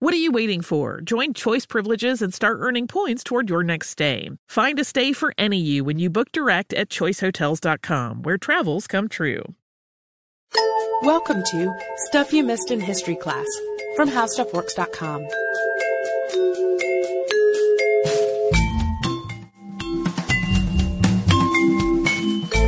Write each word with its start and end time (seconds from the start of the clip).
What 0.00 0.14
are 0.14 0.18
you 0.18 0.30
waiting 0.30 0.62
for? 0.62 1.00
Join 1.00 1.34
Choice 1.34 1.66
Privileges 1.66 2.22
and 2.22 2.32
start 2.32 2.58
earning 2.60 2.86
points 2.86 3.24
toward 3.24 3.50
your 3.50 3.64
next 3.64 3.88
stay. 3.88 4.30
Find 4.48 4.78
a 4.78 4.84
stay 4.84 5.12
for 5.12 5.34
any 5.36 5.58
you 5.58 5.82
when 5.82 5.98
you 5.98 6.08
book 6.08 6.30
direct 6.30 6.72
at 6.72 6.88
choicehotels.com, 6.88 8.22
where 8.22 8.38
travels 8.38 8.86
come 8.86 9.08
true. 9.08 9.42
Welcome 11.02 11.42
to 11.50 11.76
Stuff 11.96 12.32
You 12.32 12.44
Missed 12.44 12.70
in 12.70 12.78
History 12.78 13.16
class 13.16 13.48
from 13.96 14.08
HowStuffWorks.com. 14.08 15.26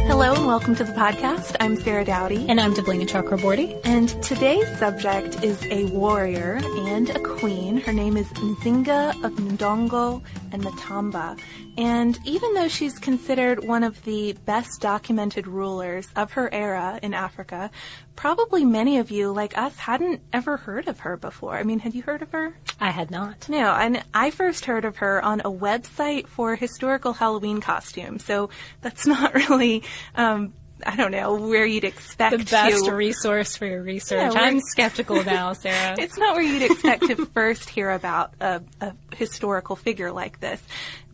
Hello 0.09 0.35
and 0.35 0.40
welcome 0.51 0.75
to 0.75 0.83
the 0.83 0.93
podcast. 0.95 1.55
I'm 1.61 1.77
Sarah 1.77 2.05
Dowdy. 2.05 2.45
And 2.49 2.61
I'm 2.61 2.75
Deblina 2.75 3.07
Chakraborty. 3.07 3.81
And 3.85 4.09
today's 4.21 4.67
subject 4.81 5.45
is 5.45 5.65
a 5.67 5.85
warrior 5.93 6.59
and 6.65 7.09
a 7.11 7.21
queen. 7.21 7.77
Her 7.77 7.93
name 7.93 8.17
is 8.17 8.27
Nzinga 8.31 9.11
of 9.23 9.33
Ndongo 9.35 10.21
and 10.51 10.65
Matamba. 10.65 11.39
And 11.79 12.19
even 12.25 12.53
though 12.55 12.67
she's 12.67 12.99
considered 12.99 13.65
one 13.65 13.85
of 13.85 14.03
the 14.03 14.33
best 14.45 14.81
documented 14.81 15.47
rulers 15.47 16.09
of 16.17 16.33
her 16.33 16.53
era 16.53 16.99
in 17.01 17.15
Africa, 17.15 17.71
probably 18.17 18.65
many 18.65 18.99
of 18.99 19.11
you, 19.11 19.33
like 19.33 19.57
us, 19.57 19.77
hadn't 19.77 20.21
ever 20.33 20.59
heard 20.59 20.89
of 20.89 21.01
her 21.01 21.17
before. 21.17 21.57
I 21.57 21.63
mean, 21.63 21.79
had 21.79 21.95
you 21.95 22.03
heard 22.03 22.23
of 22.23 22.33
her? 22.33 22.55
I 22.79 22.91
had 22.91 23.11
not. 23.11 23.49
No, 23.49 23.73
and 23.73 24.03
I 24.13 24.31
first 24.31 24.65
heard 24.65 24.85
of 24.85 24.99
her 24.99 25.25
on 25.25 25.41
a 25.41 25.51
website 25.51 26.27
for 26.27 26.55
historical 26.57 27.15
Halloween 27.15 27.61
costumes. 27.61 28.25
So 28.25 28.51
that's 28.81 29.07
not 29.15 29.35
really 29.35 29.83
um, 30.17 30.40
I 30.87 30.97
don't 30.97 31.11
know 31.11 31.35
where 31.35 31.65
you'd 31.65 31.85
expect 31.85 32.37
the 32.37 32.45
best 32.45 32.85
to, 32.85 32.93
resource 32.93 33.57
for 33.57 33.67
your 33.67 33.83
research. 33.83 34.35
Yeah, 34.35 34.41
I'm 34.41 34.61
skeptical 34.61 35.25
now, 35.25 35.53
Sarah. 35.53 35.97
it's 35.99 36.19
not 36.19 36.35
where 36.35 36.45
you'd 36.45 36.71
expect 36.71 37.07
to 37.07 37.27
first 37.27 37.69
hear 37.69 37.91
about 37.91 38.33
a, 38.41 38.63
a 38.81 38.93
historical 39.15 39.77
figure 39.77 40.13
like 40.13 40.41
this. 40.41 40.63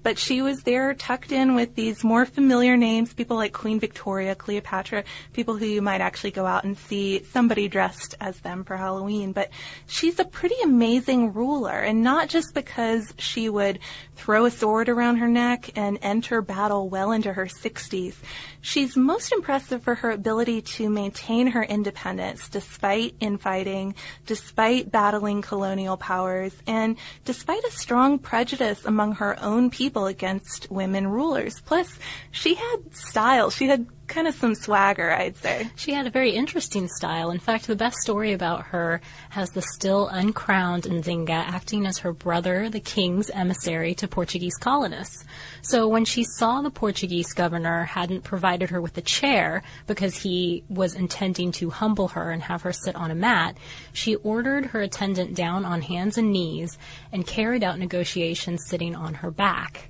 But 0.06 0.21
she 0.21 0.41
was 0.41 0.62
there 0.62 0.94
tucked 0.94 1.33
in 1.33 1.56
with 1.56 1.75
these 1.75 2.05
more 2.05 2.27
familiar 2.27 2.77
names, 2.77 3.12
people 3.12 3.37
like 3.37 3.53
Queen 3.53 3.81
Victoria, 3.81 4.37
Cleopatra, 4.37 5.03
people 5.33 5.56
who 5.56 5.67
you 5.67 5.83
might 5.83 6.00
actually 6.00 6.31
go 6.31 6.47
out 6.47 6.62
and 6.62 6.78
see 6.78 7.25
somebody 7.25 7.67
dressed 7.67 8.15
as 8.21 8.39
them 8.39 8.62
for 8.62 8.77
Halloween. 8.77 9.33
But 9.33 9.50
she's 9.89 10.21
a 10.21 10.25
pretty 10.25 10.55
amazing 10.62 11.33
ruler, 11.33 11.81
and 11.81 12.05
not 12.05 12.28
just 12.28 12.55
because 12.55 13.15
she 13.19 13.49
would 13.49 13.81
throw 14.15 14.44
a 14.44 14.50
sword 14.53 14.89
around 14.89 15.17
her 15.17 15.27
neck 15.27 15.71
and 15.75 15.99
enter 16.03 16.41
battle 16.41 16.88
well 16.88 17.11
into 17.11 17.33
her 17.33 17.47
60s. 17.47 18.15
She's 18.61 18.97
most 18.97 19.33
impressive 19.33 19.83
for 19.83 19.97
her 19.97 20.12
ability 20.12 20.62
to 20.62 20.88
maintain 20.88 21.49
her 21.49 21.65
independence 21.65 22.49
despite 22.49 23.17
infighting, 23.19 23.97
despite 24.25 24.93
battling 24.93 25.43
colonial 25.43 25.97
powers, 25.97 26.55
and 26.67 26.97
despite 27.25 27.65
a 27.65 27.73
strong 27.73 28.21
prejudice 28.21 28.84
among 28.84 29.12
her 29.17 29.37
own 29.43 29.69
people 29.69 29.96
against 30.05 30.71
women 30.71 31.07
rulers. 31.07 31.61
Plus, 31.61 31.99
she 32.31 32.55
had 32.55 32.95
style. 32.95 33.49
She 33.49 33.67
had 33.69 33.87
kind 34.06 34.27
of 34.27 34.34
some 34.34 34.55
swagger, 34.55 35.12
I'd 35.12 35.37
say. 35.37 35.71
She 35.77 35.93
had 35.93 36.06
a 36.06 36.11
very 36.11 36.31
interesting 36.31 36.89
style. 36.89 37.31
In 37.31 37.39
fact, 37.39 37.67
the 37.67 37.77
best 37.77 37.99
story 37.99 38.33
about 38.33 38.67
her 38.67 39.00
has 39.31 39.50
the 39.50 39.62
still 39.62 40.09
uncrowned 40.09 40.84
Nzinga 40.84 41.31
acting 41.31 41.87
as 41.87 41.99
her 41.99 42.12
brother, 42.12 42.69
the 42.69 42.81
king's 42.81 43.31
emissary 43.31 43.94
to 43.97 44.09
Portuguese 44.09 44.56
colonists. 44.56 45.25
So 45.62 45.89
when 45.89 46.05
she 46.05 46.25
saw 46.25 46.62
the 46.62 46.71
Portuguese 46.71 47.33
governor 47.33 47.84
hadn't 47.84 48.25
provided 48.25 48.71
her 48.71 48.81
with 48.81 48.97
a 48.99 49.03
chair 49.03 49.62
because 49.87 50.17
he 50.17 50.65
was 50.69 50.94
intending 50.94 51.53
to 51.53 51.71
humble 51.71 52.09
her 52.09 52.31
and 52.31 52.43
have 52.43 52.62
her 52.62 52.73
sit 52.73 52.94
on 52.97 53.11
a 53.11 53.15
mat, 53.15 53.56
she 53.93 54.17
ordered 54.17 54.67
her 54.67 54.81
attendant 54.81 55.34
down 55.34 55.65
on 55.65 55.83
hands 55.83 56.17
and 56.19 56.33
knees 56.33 56.78
and 57.12 57.27
carried 57.27 57.65
out 57.65 57.78
negotiations 57.78 58.67
sitting 58.67 58.94
on 58.94 59.15
her 59.15 59.31
back. 59.31 59.88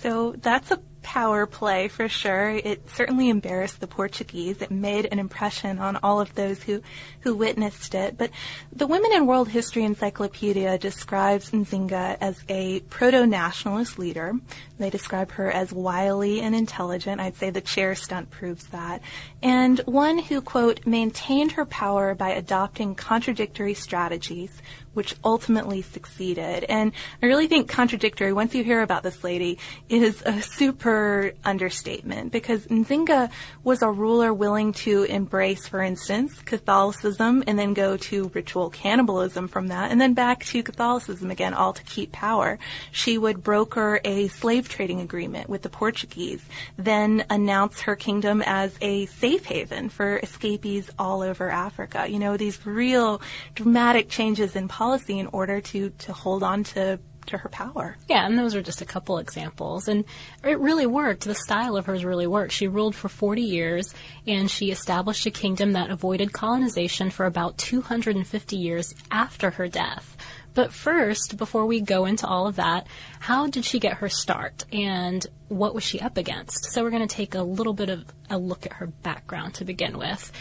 So 0.00 0.34
that's 0.40 0.70
a 0.70 0.80
power 1.06 1.46
play 1.46 1.86
for 1.86 2.08
sure. 2.08 2.50
It 2.50 2.90
certainly 2.90 3.28
embarrassed 3.28 3.78
the 3.78 3.86
Portuguese. 3.86 4.60
It 4.60 4.72
made 4.72 5.06
an 5.12 5.20
impression 5.20 5.78
on 5.78 5.94
all 6.02 6.20
of 6.20 6.34
those 6.34 6.64
who, 6.64 6.82
who 7.20 7.36
witnessed 7.36 7.94
it. 7.94 8.18
But 8.18 8.30
the 8.72 8.88
Women 8.88 9.12
in 9.12 9.24
World 9.24 9.48
History 9.48 9.84
Encyclopedia 9.84 10.76
describes 10.78 11.52
Nzinga 11.52 12.18
as 12.20 12.42
a 12.48 12.80
proto-nationalist 12.80 14.00
leader. 14.00 14.32
They 14.78 14.90
describe 14.90 15.30
her 15.30 15.48
as 15.48 15.72
wily 15.72 16.40
and 16.40 16.56
intelligent. 16.56 17.20
I'd 17.20 17.36
say 17.36 17.50
the 17.50 17.60
chair 17.60 17.94
stunt 17.94 18.32
proves 18.32 18.66
that. 18.66 19.00
And 19.40 19.78
one 19.86 20.18
who, 20.18 20.42
quote, 20.42 20.84
maintained 20.86 21.52
her 21.52 21.64
power 21.66 22.16
by 22.16 22.30
adopting 22.30 22.96
contradictory 22.96 23.74
strategies, 23.74 24.60
which 24.96 25.14
ultimately 25.22 25.82
succeeded. 25.82 26.64
And 26.64 26.92
I 27.22 27.26
really 27.26 27.48
think 27.48 27.68
contradictory, 27.68 28.32
once 28.32 28.54
you 28.54 28.64
hear 28.64 28.80
about 28.80 29.02
this 29.02 29.22
lady, 29.22 29.58
is 29.90 30.22
a 30.24 30.40
super 30.40 31.32
understatement 31.44 32.32
because 32.32 32.66
Nzinga 32.68 33.30
was 33.62 33.82
a 33.82 33.90
ruler 33.90 34.32
willing 34.32 34.72
to 34.72 35.02
embrace, 35.02 35.68
for 35.68 35.82
instance, 35.82 36.40
Catholicism 36.40 37.44
and 37.46 37.58
then 37.58 37.74
go 37.74 37.98
to 37.98 38.30
ritual 38.32 38.70
cannibalism 38.70 39.48
from 39.48 39.68
that 39.68 39.90
and 39.90 40.00
then 40.00 40.14
back 40.14 40.46
to 40.46 40.62
Catholicism 40.62 41.30
again, 41.30 41.52
all 41.52 41.74
to 41.74 41.82
keep 41.84 42.10
power. 42.10 42.58
She 42.90 43.18
would 43.18 43.42
broker 43.42 44.00
a 44.02 44.28
slave 44.28 44.66
trading 44.66 45.02
agreement 45.02 45.50
with 45.50 45.60
the 45.60 45.68
Portuguese, 45.68 46.42
then 46.78 47.22
announce 47.28 47.82
her 47.82 47.96
kingdom 47.96 48.42
as 48.46 48.74
a 48.80 49.04
safe 49.06 49.44
haven 49.44 49.90
for 49.90 50.18
escapees 50.22 50.88
all 50.98 51.20
over 51.20 51.50
Africa. 51.50 52.06
You 52.08 52.18
know, 52.18 52.38
these 52.38 52.64
real 52.64 53.20
dramatic 53.54 54.08
changes 54.08 54.56
in 54.56 54.68
policy 54.68 54.85
policy 54.86 55.18
in 55.18 55.26
order 55.32 55.60
to, 55.60 55.90
to 55.90 56.12
hold 56.12 56.42
on 56.44 56.62
to 56.62 56.98
to 57.26 57.38
her 57.38 57.48
power. 57.48 57.96
Yeah, 58.08 58.24
and 58.24 58.38
those 58.38 58.54
are 58.54 58.62
just 58.62 58.80
a 58.80 58.84
couple 58.84 59.18
examples. 59.18 59.88
And 59.88 60.04
it 60.44 60.60
really 60.60 60.86
worked. 60.86 61.24
The 61.24 61.34
style 61.34 61.76
of 61.76 61.86
hers 61.86 62.04
really 62.04 62.28
worked. 62.28 62.52
She 62.52 62.68
ruled 62.68 62.94
for 62.94 63.08
40 63.08 63.42
years, 63.42 63.92
and 64.28 64.48
she 64.48 64.70
established 64.70 65.26
a 65.26 65.32
kingdom 65.32 65.72
that 65.72 65.90
avoided 65.90 66.32
colonization 66.32 67.10
for 67.10 67.26
about 67.26 67.58
250 67.58 68.56
years 68.56 68.94
after 69.10 69.50
her 69.50 69.66
death. 69.66 70.15
But 70.56 70.72
first, 70.72 71.36
before 71.36 71.66
we 71.66 71.82
go 71.82 72.06
into 72.06 72.26
all 72.26 72.46
of 72.46 72.56
that, 72.56 72.86
how 73.20 73.46
did 73.46 73.66
she 73.66 73.78
get 73.78 73.98
her 73.98 74.08
start 74.08 74.64
and 74.72 75.24
what 75.48 75.74
was 75.74 75.84
she 75.84 76.00
up 76.00 76.16
against? 76.16 76.72
So 76.72 76.82
we're 76.82 76.90
going 76.90 77.06
to 77.06 77.14
take 77.14 77.34
a 77.34 77.42
little 77.42 77.74
bit 77.74 77.90
of 77.90 78.06
a 78.30 78.38
look 78.38 78.64
at 78.64 78.72
her 78.72 78.86
background 78.86 79.52
to 79.56 79.66
begin 79.66 79.98
with. 79.98 80.32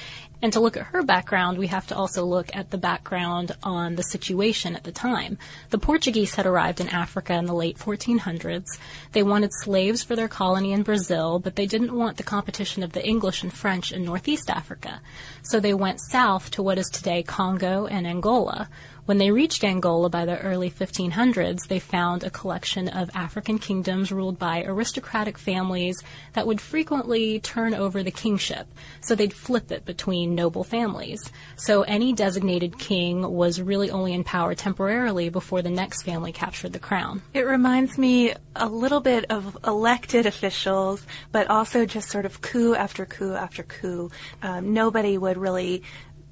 And 0.41 0.53
to 0.53 0.59
look 0.59 0.77
at 0.77 0.87
her 0.87 1.03
background, 1.03 1.57
we 1.57 1.67
have 1.67 1.87
to 1.87 1.95
also 1.95 2.23
look 2.23 2.55
at 2.55 2.69
the 2.69 2.77
background 2.77 3.53
on 3.63 3.95
the 3.95 4.03
situation 4.03 4.75
at 4.75 4.83
the 4.83 4.91
time. 4.91 5.37
The 5.69 5.77
Portuguese 5.77 6.35
had 6.35 6.45
arrived 6.45 6.79
in 6.79 6.89
Africa 6.89 7.33
in 7.33 7.45
the 7.45 7.53
late 7.53 7.77
1400s. 7.77 8.67
They 9.11 9.23
wanted 9.23 9.51
slaves 9.53 10.03
for 10.03 10.15
their 10.15 10.27
colony 10.27 10.71
in 10.71 10.83
Brazil, 10.83 11.39
but 11.39 11.55
they 11.55 11.65
didn't 11.65 11.95
want 11.95 12.17
the 12.17 12.23
competition 12.23 12.83
of 12.83 12.93
the 12.93 13.05
English 13.05 13.43
and 13.43 13.51
French 13.51 13.91
in 13.91 14.05
Northeast 14.05 14.49
Africa. 14.49 15.01
So 15.41 15.59
they 15.59 15.73
went 15.73 15.99
south 15.99 16.51
to 16.51 16.63
what 16.63 16.77
is 16.77 16.87
today 16.87 17.23
Congo 17.23 17.85
and 17.85 18.05
Angola. 18.05 18.69
When 19.05 19.19
they 19.19 19.29
reached 19.29 19.63
Angola 19.63 20.09
by 20.09 20.25
the 20.25 20.39
early 20.39 20.71
1500s, 20.71 21.67
they 21.67 21.77
found 21.77 22.23
a 22.23 22.31
collection 22.31 22.87
of 22.87 23.11
African 23.13 23.59
kingdoms 23.59 24.11
ruled 24.11 24.39
by 24.39 24.63
aristocratic 24.63 25.37
families 25.37 25.95
that 26.33 26.47
would 26.47 26.59
frequently 26.59 27.39
turn 27.39 27.75
over 27.75 28.01
the 28.01 28.09
kingship. 28.09 28.67
So 29.01 29.13
they'd 29.13 29.31
flip 29.31 29.71
it 29.71 29.85
between 29.85 30.33
noble 30.33 30.63
families. 30.63 31.21
So 31.55 31.83
any 31.83 32.13
designated 32.13 32.79
king 32.79 33.31
was 33.31 33.61
really 33.61 33.91
only 33.91 34.11
in 34.11 34.23
power 34.23 34.55
temporarily 34.55 35.29
before 35.29 35.61
the 35.61 35.69
next 35.69 36.01
family 36.01 36.31
captured 36.31 36.73
the 36.73 36.79
crown. 36.79 37.21
It 37.31 37.45
reminds 37.45 37.99
me 37.99 38.33
a 38.55 38.67
little 38.67 39.01
bit 39.01 39.25
of 39.29 39.55
elected 39.67 40.25
officials, 40.25 41.05
but 41.31 41.47
also 41.51 41.85
just 41.85 42.09
sort 42.09 42.25
of 42.25 42.41
coup 42.41 42.73
after 42.73 43.05
coup 43.05 43.35
after 43.35 43.61
coup. 43.61 44.09
Um, 44.41 44.73
nobody 44.73 45.15
would 45.19 45.37
really 45.37 45.83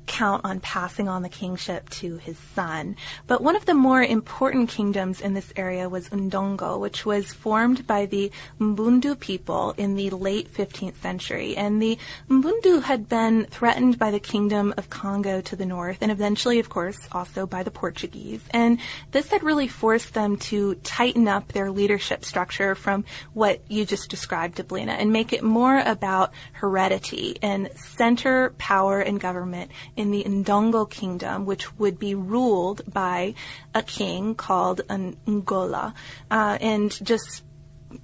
count 0.06 0.46
on 0.46 0.60
passing 0.60 1.08
on 1.08 1.22
the 1.22 1.30
kingship 1.30 1.90
to 1.90 2.18
his 2.18 2.38
son. 2.38 2.96
But 3.28 3.42
one 3.42 3.56
of 3.56 3.66
the 3.66 3.74
more 3.74 4.04
important 4.04 4.70
kingdoms 4.70 5.22
in 5.22 5.34
this 5.34 5.52
area 5.56 5.90
was 5.90 6.10
Ndongo, 6.10 6.80
which 6.80 7.06
was 7.06 7.34
formed 7.34 7.88
by 7.88 8.06
the 8.06 8.32
Mbundu 8.60 9.20
people 9.20 9.74
in 9.78 9.96
the 9.96 10.10
late 10.12 10.54
15th 10.54 10.96
century. 11.02 11.56
And 11.56 11.82
the 11.82 11.98
Mbundu 12.30 12.84
had 12.84 13.10
been 13.10 13.46
threatened 13.46 13.98
by 13.98 14.12
the 14.12 14.20
kingdom 14.20 14.74
of 14.78 14.90
Congo 14.90 15.42
to 15.42 15.56
the 15.56 15.66
north, 15.66 15.98
and 16.02 16.12
eventually, 16.12 16.60
of 16.60 16.70
course, 16.70 16.98
also 17.12 17.46
by 17.46 17.64
the 17.64 17.72
Portuguese. 17.72 18.42
And 18.52 18.80
this 19.12 19.30
had 19.30 19.44
really 19.44 19.68
forced 19.68 20.14
them 20.14 20.38
to 20.38 20.76
tighten 20.76 21.28
up 21.28 21.52
their 21.52 21.72
leadership 21.72 22.26
structure 22.26 22.76
from 22.76 23.06
what 23.34 23.62
you 23.70 23.86
just 23.86 24.10
described, 24.10 24.58
Deblina, 24.58 24.92
and 24.92 25.12
make 25.12 25.34
it 25.34 25.44
more 25.44 25.80
about 25.80 26.34
heredity 26.54 27.38
and 27.42 27.70
center 27.76 28.52
power 28.58 29.00
and 29.00 29.20
government 29.20 29.72
in 29.96 30.12
the 30.12 30.24
Ndongo 30.24 30.90
kingdom, 30.90 31.46
which 31.46 31.78
would 31.78 32.00
be 32.00 32.16
ruled 32.16 32.82
by 32.92 33.34
a 33.74 33.84
king 33.84 34.36
called 34.36 34.82
an 34.90 35.18
Ngola. 35.28 35.94
Uh, 36.30 36.58
and 36.60 36.92
just 37.06 37.44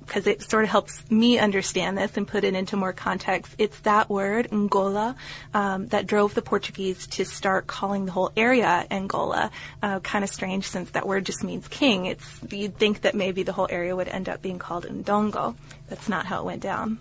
because 0.05 0.27
it 0.27 0.41
sort 0.41 0.63
of 0.63 0.69
helps 0.69 1.09
me 1.09 1.39
understand 1.39 1.97
this 1.97 2.15
and 2.17 2.27
put 2.27 2.43
it 2.43 2.53
into 2.53 2.75
more 2.77 2.93
context. 2.93 3.55
It's 3.57 3.79
that 3.81 4.09
word, 4.09 4.49
Ngola, 4.51 5.15
um, 5.53 5.87
that 5.87 6.07
drove 6.07 6.35
the 6.35 6.41
Portuguese 6.41 7.07
to 7.07 7.25
start 7.25 7.67
calling 7.67 8.05
the 8.05 8.11
whole 8.11 8.31
area 8.37 8.85
Angola. 8.91 9.51
Uh, 9.81 9.99
kind 9.99 10.23
of 10.23 10.29
strange 10.29 10.67
since 10.67 10.91
that 10.91 11.07
word 11.07 11.25
just 11.25 11.43
means 11.43 11.67
king. 11.67 12.05
It's 12.05 12.39
you'd 12.49 12.77
think 12.77 13.01
that 13.01 13.15
maybe 13.15 13.43
the 13.43 13.53
whole 13.53 13.67
area 13.69 13.95
would 13.95 14.07
end 14.07 14.29
up 14.29 14.41
being 14.41 14.59
called 14.59 14.85
Ndongo. 14.85 15.55
That's 15.89 16.07
not 16.07 16.25
how 16.25 16.41
it 16.41 16.45
went 16.45 16.61
down. 16.61 16.99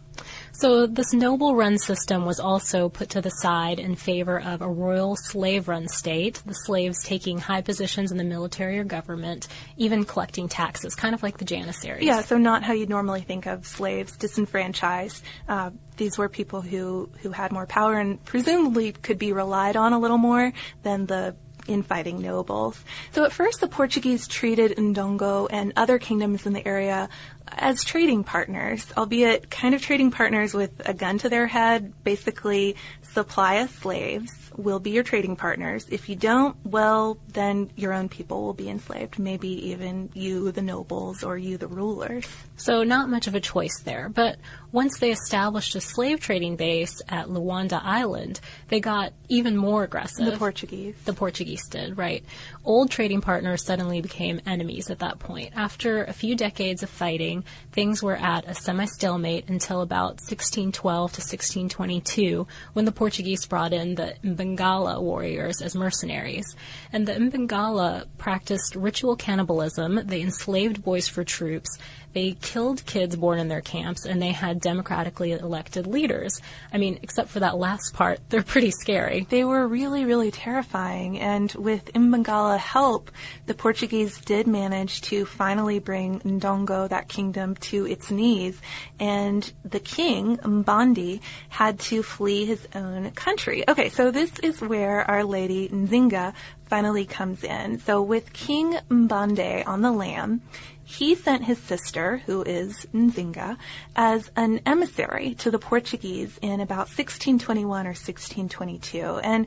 So 0.52 0.86
this 0.86 1.12
noble 1.12 1.54
run 1.54 1.78
system 1.78 2.26
was 2.26 2.40
also 2.40 2.88
put 2.88 3.10
to 3.10 3.20
the 3.20 3.30
side 3.30 3.78
in 3.78 3.94
favor 3.94 4.40
of 4.40 4.60
a 4.60 4.68
royal 4.68 5.14
slave 5.16 5.68
run 5.68 5.86
state, 5.88 6.42
the 6.44 6.54
slaves 6.54 7.04
taking 7.04 7.38
high 7.38 7.60
positions 7.60 8.10
in 8.10 8.18
the 8.18 8.24
military 8.24 8.78
or 8.78 8.84
government, 8.84 9.46
even 9.76 10.04
collecting 10.04 10.48
taxes, 10.48 10.94
kind 10.94 11.14
of 11.14 11.22
like 11.22 11.38
the 11.38 11.44
Janissaries. 11.44 12.02
Yeah, 12.02 12.22
so 12.22 12.38
not 12.38 12.64
how 12.64 12.72
you'd 12.72 12.88
normally 12.88 13.20
think 13.20 13.46
of 13.46 13.66
slaves 13.66 14.16
disenfranchised. 14.16 15.22
Uh, 15.48 15.70
these 15.96 16.18
were 16.18 16.28
people 16.28 16.60
who, 16.60 17.08
who 17.22 17.30
had 17.30 17.52
more 17.52 17.66
power 17.66 17.98
and 17.98 18.24
presumably 18.24 18.92
could 18.92 19.18
be 19.18 19.32
relied 19.32 19.76
on 19.76 19.92
a 19.92 19.98
little 19.98 20.18
more 20.18 20.52
than 20.82 21.06
the 21.06 21.36
infighting 21.68 22.20
nobles. 22.20 22.82
So 23.12 23.24
at 23.24 23.32
first 23.32 23.60
the 23.60 23.68
Portuguese 23.68 24.26
treated 24.26 24.76
Ndongo 24.76 25.48
and 25.50 25.72
other 25.76 25.98
kingdoms 25.98 26.46
in 26.46 26.54
the 26.54 26.66
area 26.66 27.08
as 27.52 27.84
trading 27.84 28.24
partners, 28.24 28.86
albeit 28.96 29.50
kind 29.50 29.74
of 29.74 29.82
trading 29.82 30.10
partners 30.10 30.54
with 30.54 30.70
a 30.86 30.94
gun 30.94 31.18
to 31.18 31.28
their 31.28 31.46
head, 31.46 31.92
basically 32.04 32.76
supply 33.02 33.58
us 33.58 33.70
slaves, 33.70 34.30
we'll 34.56 34.80
be 34.80 34.90
your 34.90 35.02
trading 35.02 35.36
partners. 35.36 35.86
If 35.90 36.08
you 36.08 36.16
don't, 36.16 36.56
well, 36.64 37.18
then 37.28 37.70
your 37.76 37.92
own 37.92 38.08
people 38.08 38.42
will 38.42 38.54
be 38.54 38.68
enslaved, 38.68 39.18
maybe 39.18 39.70
even 39.70 40.10
you, 40.14 40.52
the 40.52 40.62
nobles, 40.62 41.22
or 41.22 41.38
you, 41.38 41.56
the 41.56 41.68
rulers. 41.68 42.26
So 42.56 42.82
not 42.82 43.08
much 43.08 43.26
of 43.26 43.34
a 43.34 43.40
choice 43.40 43.80
there, 43.84 44.08
but 44.08 44.36
once 44.72 44.98
they 44.98 45.10
established 45.10 45.74
a 45.74 45.80
slave 45.80 46.20
trading 46.20 46.56
base 46.56 47.00
at 47.08 47.28
Luanda 47.28 47.80
Island, 47.82 48.40
they 48.68 48.80
got 48.80 49.12
even 49.28 49.56
more 49.56 49.84
aggressive. 49.84 50.26
The 50.26 50.36
Portuguese. 50.36 50.96
The 51.04 51.12
Portuguese 51.12 51.66
did, 51.68 51.96
right. 51.96 52.24
Old 52.64 52.90
trading 52.90 53.20
partners 53.20 53.64
suddenly 53.64 54.00
became 54.00 54.40
enemies 54.44 54.90
at 54.90 54.98
that 54.98 55.18
point. 55.18 55.52
After 55.54 56.04
a 56.04 56.12
few 56.12 56.34
decades 56.34 56.82
of 56.82 56.90
fighting, 56.90 57.37
things 57.72 58.02
were 58.02 58.16
at 58.16 58.46
a 58.46 58.54
semi-stalemate 58.54 59.48
until 59.48 59.80
about 59.80 60.20
1612 60.20 61.12
to 61.12 61.20
1622, 61.20 62.46
when 62.72 62.84
the 62.84 62.92
Portuguese 62.92 63.46
brought 63.46 63.72
in 63.72 63.94
the 63.94 64.14
Mbangala 64.24 65.00
warriors 65.00 65.60
as 65.62 65.74
mercenaries. 65.74 66.56
And 66.92 67.06
the 67.06 67.14
Mbangala 67.14 68.06
practiced 68.18 68.74
ritual 68.74 69.16
cannibalism, 69.16 70.00
they 70.04 70.22
enslaved 70.22 70.82
boys 70.82 71.08
for 71.08 71.24
troops, 71.24 71.78
they 72.14 72.32
killed 72.40 72.84
kids 72.86 73.16
born 73.16 73.38
in 73.38 73.48
their 73.48 73.60
camps, 73.60 74.06
and 74.06 74.20
they 74.20 74.32
had 74.32 74.60
democratically 74.60 75.32
elected 75.32 75.86
leaders. 75.86 76.40
I 76.72 76.78
mean, 76.78 76.98
except 77.02 77.28
for 77.28 77.40
that 77.40 77.58
last 77.58 77.92
part, 77.94 78.20
they're 78.28 78.42
pretty 78.42 78.70
scary. 78.70 79.26
They 79.28 79.44
were 79.44 79.68
really, 79.68 80.04
really 80.04 80.30
terrifying, 80.30 81.20
and 81.20 81.52
with 81.52 81.92
Mbangala 81.92 82.58
help, 82.58 83.10
the 83.46 83.54
Portuguese 83.54 84.18
did 84.22 84.46
manage 84.46 85.02
to 85.02 85.26
finally 85.26 85.78
bring 85.78 86.20
Ndongo, 86.20 86.88
that 86.88 87.08
kingdom, 87.18 87.56
to 87.56 87.84
its 87.84 88.12
knees, 88.12 88.60
and 89.00 89.52
the 89.64 89.80
king, 89.80 90.36
Mbandi, 90.36 91.20
had 91.48 91.80
to 91.80 92.04
flee 92.04 92.44
his 92.44 92.68
own 92.76 93.10
country. 93.10 93.64
Okay, 93.68 93.88
so 93.88 94.12
this 94.12 94.38
is 94.38 94.60
where 94.60 94.98
Our 95.10 95.24
Lady 95.24 95.68
Nzinga 95.68 96.32
finally 96.66 97.06
comes 97.06 97.42
in. 97.42 97.80
So 97.80 98.02
with 98.02 98.32
King 98.32 98.78
Mbande 98.88 99.66
on 99.66 99.80
the 99.82 99.90
lam, 99.90 100.42
he 100.84 101.16
sent 101.16 101.44
his 101.44 101.58
sister, 101.58 102.22
who 102.24 102.42
is 102.44 102.86
Nzinga, 102.94 103.56
as 103.96 104.30
an 104.36 104.60
emissary 104.64 105.34
to 105.40 105.50
the 105.50 105.58
Portuguese 105.58 106.38
in 106.40 106.60
about 106.60 106.86
1621 106.86 107.86
or 107.86 107.90
1622. 107.90 109.20
And 109.24 109.46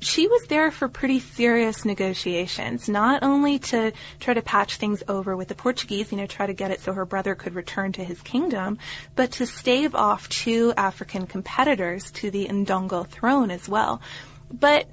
she 0.00 0.26
was 0.28 0.46
there 0.46 0.70
for 0.70 0.88
pretty 0.88 1.18
serious 1.18 1.84
negotiations, 1.84 2.88
not 2.88 3.22
only 3.22 3.58
to 3.58 3.92
try 4.20 4.34
to 4.34 4.42
patch 4.42 4.76
things 4.76 5.02
over 5.08 5.36
with 5.36 5.48
the 5.48 5.54
Portuguese, 5.54 6.12
you 6.12 6.18
know, 6.18 6.26
try 6.26 6.46
to 6.46 6.54
get 6.54 6.70
it 6.70 6.80
so 6.80 6.92
her 6.92 7.04
brother 7.04 7.34
could 7.34 7.54
return 7.54 7.92
to 7.92 8.04
his 8.04 8.20
kingdom, 8.22 8.78
but 9.16 9.32
to 9.32 9.46
stave 9.46 9.94
off 9.94 10.28
two 10.28 10.72
African 10.76 11.26
competitors 11.26 12.10
to 12.12 12.30
the 12.30 12.46
Ndongo 12.46 13.06
throne 13.06 13.50
as 13.50 13.68
well. 13.68 14.00
But 14.52 14.86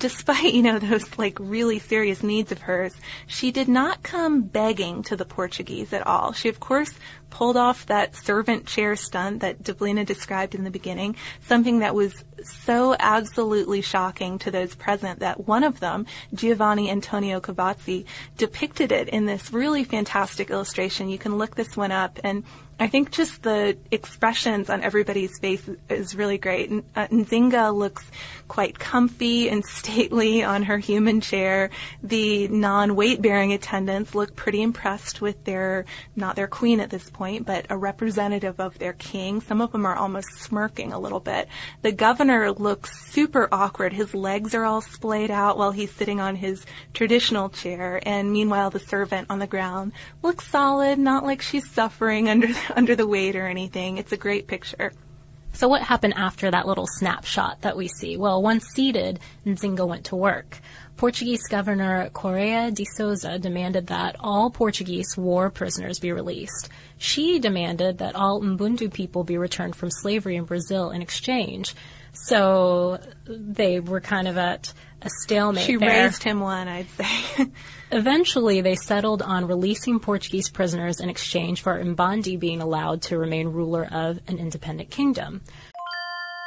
despite, 0.00 0.54
you 0.54 0.62
know, 0.62 0.78
those 0.78 1.16
like 1.18 1.38
really 1.38 1.78
serious 1.78 2.22
needs 2.24 2.50
of 2.50 2.62
hers, 2.62 2.94
she 3.26 3.52
did 3.52 3.68
not 3.68 4.02
come 4.02 4.42
begging 4.42 5.04
to 5.04 5.14
the 5.14 5.24
Portuguese 5.24 5.92
at 5.92 6.06
all. 6.06 6.32
She, 6.32 6.48
of 6.48 6.58
course, 6.58 6.92
pulled 7.28 7.56
off 7.56 7.86
that 7.86 8.16
servant 8.16 8.66
chair 8.66 8.96
stunt 8.96 9.40
that 9.40 9.62
Deblina 9.62 10.04
described 10.04 10.54
in 10.54 10.64
the 10.64 10.70
beginning, 10.70 11.14
something 11.46 11.78
that 11.78 11.94
was 11.94 12.24
so 12.42 12.96
absolutely 12.98 13.82
shocking 13.82 14.38
to 14.40 14.50
those 14.50 14.74
present 14.74 15.20
that 15.20 15.46
one 15.46 15.62
of 15.62 15.78
them, 15.78 16.06
Giovanni 16.34 16.90
Antonio 16.90 17.40
Cavazzi, 17.40 18.04
depicted 18.36 18.90
it 18.90 19.08
in 19.08 19.26
this 19.26 19.52
really 19.52 19.84
fantastic 19.84 20.50
illustration. 20.50 21.08
You 21.08 21.18
can 21.18 21.38
look 21.38 21.54
this 21.54 21.76
one 21.76 21.92
up 21.92 22.18
and 22.24 22.42
I 22.80 22.86
think 22.86 23.10
just 23.10 23.42
the 23.42 23.76
expressions 23.90 24.70
on 24.70 24.82
everybody's 24.82 25.38
face 25.38 25.68
is 25.90 26.14
really 26.14 26.38
great. 26.38 26.72
Uh, 26.96 27.08
Nzinga 27.08 27.76
looks 27.76 28.10
quite 28.48 28.78
comfy 28.78 29.50
and 29.50 29.62
stately 29.90 30.42
on 30.42 30.62
her 30.62 30.78
human 30.78 31.20
chair. 31.20 31.70
The 32.02 32.46
non-weight 32.48 33.20
bearing 33.20 33.52
attendants 33.52 34.14
look 34.14 34.36
pretty 34.36 34.62
impressed 34.62 35.20
with 35.20 35.42
their, 35.44 35.84
not 36.14 36.36
their 36.36 36.46
queen 36.46 36.80
at 36.80 36.90
this 36.90 37.10
point, 37.10 37.44
but 37.44 37.66
a 37.70 37.76
representative 37.76 38.60
of 38.60 38.78
their 38.78 38.92
king. 38.92 39.40
Some 39.40 39.60
of 39.60 39.72
them 39.72 39.84
are 39.84 39.96
almost 39.96 40.28
smirking 40.38 40.92
a 40.92 40.98
little 40.98 41.18
bit. 41.20 41.48
The 41.82 41.92
governor 41.92 42.52
looks 42.52 43.10
super 43.10 43.48
awkward. 43.50 43.92
His 43.92 44.14
legs 44.14 44.54
are 44.54 44.64
all 44.64 44.80
splayed 44.80 45.30
out 45.30 45.58
while 45.58 45.72
he's 45.72 45.92
sitting 45.92 46.20
on 46.20 46.36
his 46.36 46.64
traditional 46.94 47.48
chair, 47.48 48.00
and 48.04 48.32
meanwhile 48.32 48.70
the 48.70 48.78
servant 48.78 49.26
on 49.28 49.40
the 49.40 49.46
ground 49.46 49.92
looks 50.22 50.46
solid, 50.46 50.98
not 50.98 51.24
like 51.24 51.42
she's 51.42 51.68
suffering 51.68 52.28
under, 52.28 52.48
under 52.76 52.94
the 52.94 53.06
weight 53.06 53.34
or 53.34 53.46
anything. 53.46 53.98
It's 53.98 54.12
a 54.12 54.16
great 54.16 54.46
picture. 54.46 54.92
So 55.52 55.68
what 55.68 55.82
happened 55.82 56.14
after 56.16 56.50
that 56.50 56.66
little 56.66 56.86
snapshot 56.86 57.62
that 57.62 57.76
we 57.76 57.88
see? 57.88 58.16
Well, 58.16 58.42
once 58.42 58.64
seated, 58.74 59.20
Nzinga 59.44 59.86
went 59.86 60.04
to 60.06 60.16
work. 60.16 60.58
Portuguese 60.96 61.46
Governor 61.48 62.10
Correia 62.12 62.70
de 62.70 62.84
Souza 62.84 63.38
demanded 63.38 63.86
that 63.86 64.16
all 64.20 64.50
Portuguese 64.50 65.16
war 65.16 65.48
prisoners 65.50 65.98
be 65.98 66.12
released. 66.12 66.68
She 66.98 67.38
demanded 67.38 67.98
that 67.98 68.14
all 68.14 68.42
Mbundu 68.42 68.92
people 68.92 69.24
be 69.24 69.38
returned 69.38 69.76
from 69.76 69.90
slavery 69.90 70.36
in 70.36 70.44
Brazil 70.44 70.90
in 70.90 71.00
exchange. 71.00 71.74
So 72.12 73.00
they 73.26 73.80
were 73.80 74.00
kind 74.00 74.28
of 74.28 74.36
at 74.36 74.72
a 75.02 75.10
stalemate. 75.22 75.64
She 75.64 75.76
there. 75.76 76.04
raised 76.04 76.22
him 76.22 76.40
one, 76.40 76.68
I'd 76.68 76.88
say. 76.90 77.46
Eventually, 77.92 78.60
they 78.60 78.76
settled 78.76 79.22
on 79.22 79.46
releasing 79.46 79.98
Portuguese 79.98 80.48
prisoners 80.48 81.00
in 81.00 81.08
exchange 81.08 81.62
for 81.62 81.82
Mbandi 81.82 82.38
being 82.38 82.60
allowed 82.60 83.02
to 83.02 83.18
remain 83.18 83.48
ruler 83.48 83.88
of 83.90 84.20
an 84.28 84.38
independent 84.38 84.90
kingdom. 84.90 85.42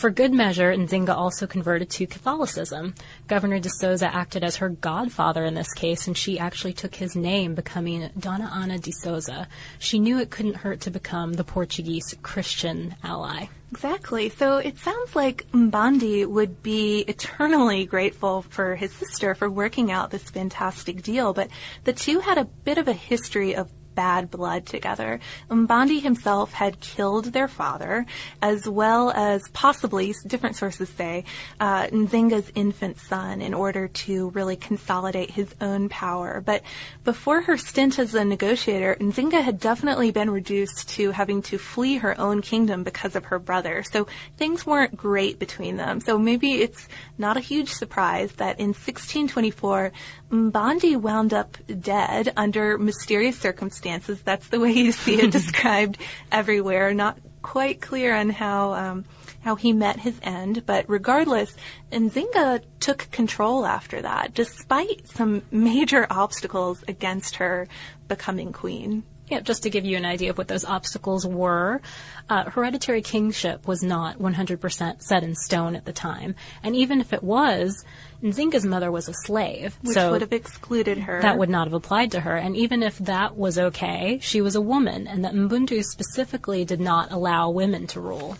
For 0.00 0.08
good 0.08 0.32
measure, 0.32 0.72
Nzinga 0.72 1.14
also 1.14 1.46
converted 1.46 1.90
to 1.90 2.06
Catholicism. 2.06 2.94
Governor 3.28 3.58
de 3.58 3.68
Souza 3.68 4.06
acted 4.06 4.42
as 4.42 4.56
her 4.56 4.70
godfather 4.70 5.44
in 5.44 5.52
this 5.52 5.74
case, 5.74 6.06
and 6.06 6.16
she 6.16 6.38
actually 6.38 6.72
took 6.72 6.94
his 6.94 7.14
name, 7.14 7.54
becoming 7.54 8.08
Dona 8.18 8.50
Ana 8.50 8.78
de 8.78 8.92
Souza. 8.92 9.46
She 9.78 9.98
knew 9.98 10.18
it 10.18 10.30
couldn't 10.30 10.56
hurt 10.56 10.80
to 10.80 10.90
become 10.90 11.34
the 11.34 11.44
Portuguese 11.44 12.16
Christian 12.22 12.94
ally. 13.04 13.48
Exactly. 13.72 14.30
So 14.30 14.56
it 14.56 14.78
sounds 14.78 15.14
like 15.14 15.44
Mbandi 15.52 16.26
would 16.26 16.62
be 16.62 17.00
eternally 17.00 17.84
grateful 17.84 18.40
for 18.40 18.76
his 18.76 18.92
sister 18.92 19.34
for 19.34 19.50
working 19.50 19.92
out 19.92 20.10
this 20.10 20.30
fantastic 20.30 21.02
deal, 21.02 21.34
but 21.34 21.50
the 21.84 21.92
two 21.92 22.20
had 22.20 22.38
a 22.38 22.46
bit 22.46 22.78
of 22.78 22.88
a 22.88 22.94
history 22.94 23.54
of 23.54 23.70
bad 24.00 24.30
blood 24.30 24.64
together. 24.64 25.20
Mbandi 25.50 26.00
himself 26.00 26.54
had 26.54 26.80
killed 26.80 27.26
their 27.26 27.48
father, 27.48 28.06
as 28.40 28.66
well 28.66 29.10
as 29.10 29.46
possibly, 29.50 30.14
different 30.26 30.56
sources 30.56 30.88
say, 30.88 31.24
uh, 31.60 31.84
Nzinga's 31.88 32.50
infant 32.54 32.96
son 32.98 33.42
in 33.42 33.52
order 33.52 33.88
to 33.88 34.30
really 34.30 34.56
consolidate 34.56 35.30
his 35.32 35.54
own 35.60 35.90
power. 35.90 36.40
But 36.40 36.62
before 37.04 37.42
her 37.42 37.58
stint 37.58 37.98
as 37.98 38.14
a 38.14 38.24
negotiator, 38.24 38.96
Nzinga 38.98 39.42
had 39.42 39.60
definitely 39.60 40.10
been 40.12 40.30
reduced 40.30 40.88
to 40.96 41.10
having 41.10 41.42
to 41.42 41.58
flee 41.58 41.98
her 41.98 42.18
own 42.18 42.40
kingdom 42.40 42.82
because 42.84 43.14
of 43.14 43.26
her 43.26 43.38
brother. 43.38 43.82
So 43.82 44.06
things 44.38 44.64
weren't 44.64 44.96
great 44.96 45.38
between 45.38 45.76
them. 45.76 46.00
So 46.00 46.18
maybe 46.18 46.62
it's 46.62 46.88
not 47.18 47.36
a 47.36 47.40
huge 47.40 47.70
surprise 47.74 48.32
that 48.36 48.58
in 48.58 48.68
1624, 48.68 49.92
Mbandi 50.30 51.00
wound 51.00 51.34
up 51.34 51.56
dead 51.80 52.32
under 52.36 52.78
mysterious 52.78 53.38
circumstances. 53.38 54.22
That's 54.22 54.48
the 54.48 54.60
way 54.60 54.72
you 54.72 54.92
see 54.92 55.20
it 55.20 55.30
described 55.32 55.98
everywhere. 56.30 56.94
Not 56.94 57.18
quite 57.42 57.80
clear 57.80 58.14
on 58.14 58.30
how 58.30 58.72
um, 58.74 59.04
how 59.40 59.56
he 59.56 59.72
met 59.72 60.00
his 60.00 60.18
end, 60.22 60.64
but 60.66 60.84
regardless, 60.88 61.54
Nzinga 61.90 62.62
took 62.78 63.10
control 63.10 63.64
after 63.64 64.02
that, 64.02 64.34
despite 64.34 65.08
some 65.08 65.42
major 65.50 66.06
obstacles 66.10 66.84
against 66.86 67.36
her 67.36 67.66
becoming 68.06 68.52
queen. 68.52 69.02
Yeah, 69.30 69.40
just 69.40 69.62
to 69.62 69.70
give 69.70 69.84
you 69.84 69.96
an 69.96 70.04
idea 70.04 70.30
of 70.30 70.38
what 70.38 70.48
those 70.48 70.64
obstacles 70.64 71.24
were, 71.24 71.80
uh, 72.28 72.50
hereditary 72.50 73.00
kingship 73.00 73.66
was 73.66 73.80
not 73.80 74.18
100% 74.18 75.02
set 75.02 75.22
in 75.22 75.36
stone 75.36 75.76
at 75.76 75.84
the 75.84 75.92
time. 75.92 76.34
And 76.64 76.74
even 76.74 77.00
if 77.00 77.12
it 77.12 77.22
was, 77.22 77.84
Nzinga's 78.22 78.66
mother 78.66 78.90
was 78.90 79.08
a 79.08 79.14
slave. 79.14 79.78
Which 79.82 79.94
so 79.94 80.10
would 80.10 80.20
have 80.20 80.32
excluded 80.32 80.98
her. 80.98 81.22
That 81.22 81.38
would 81.38 81.48
not 81.48 81.68
have 81.68 81.74
applied 81.74 82.10
to 82.12 82.20
her. 82.20 82.36
And 82.36 82.56
even 82.56 82.82
if 82.82 82.98
that 82.98 83.36
was 83.36 83.56
okay, 83.56 84.18
she 84.20 84.40
was 84.40 84.56
a 84.56 84.60
woman, 84.60 85.06
and 85.06 85.24
that 85.24 85.32
Mbundu 85.32 85.84
specifically 85.84 86.64
did 86.64 86.80
not 86.80 87.12
allow 87.12 87.50
women 87.50 87.86
to 87.88 88.00
rule. 88.00 88.36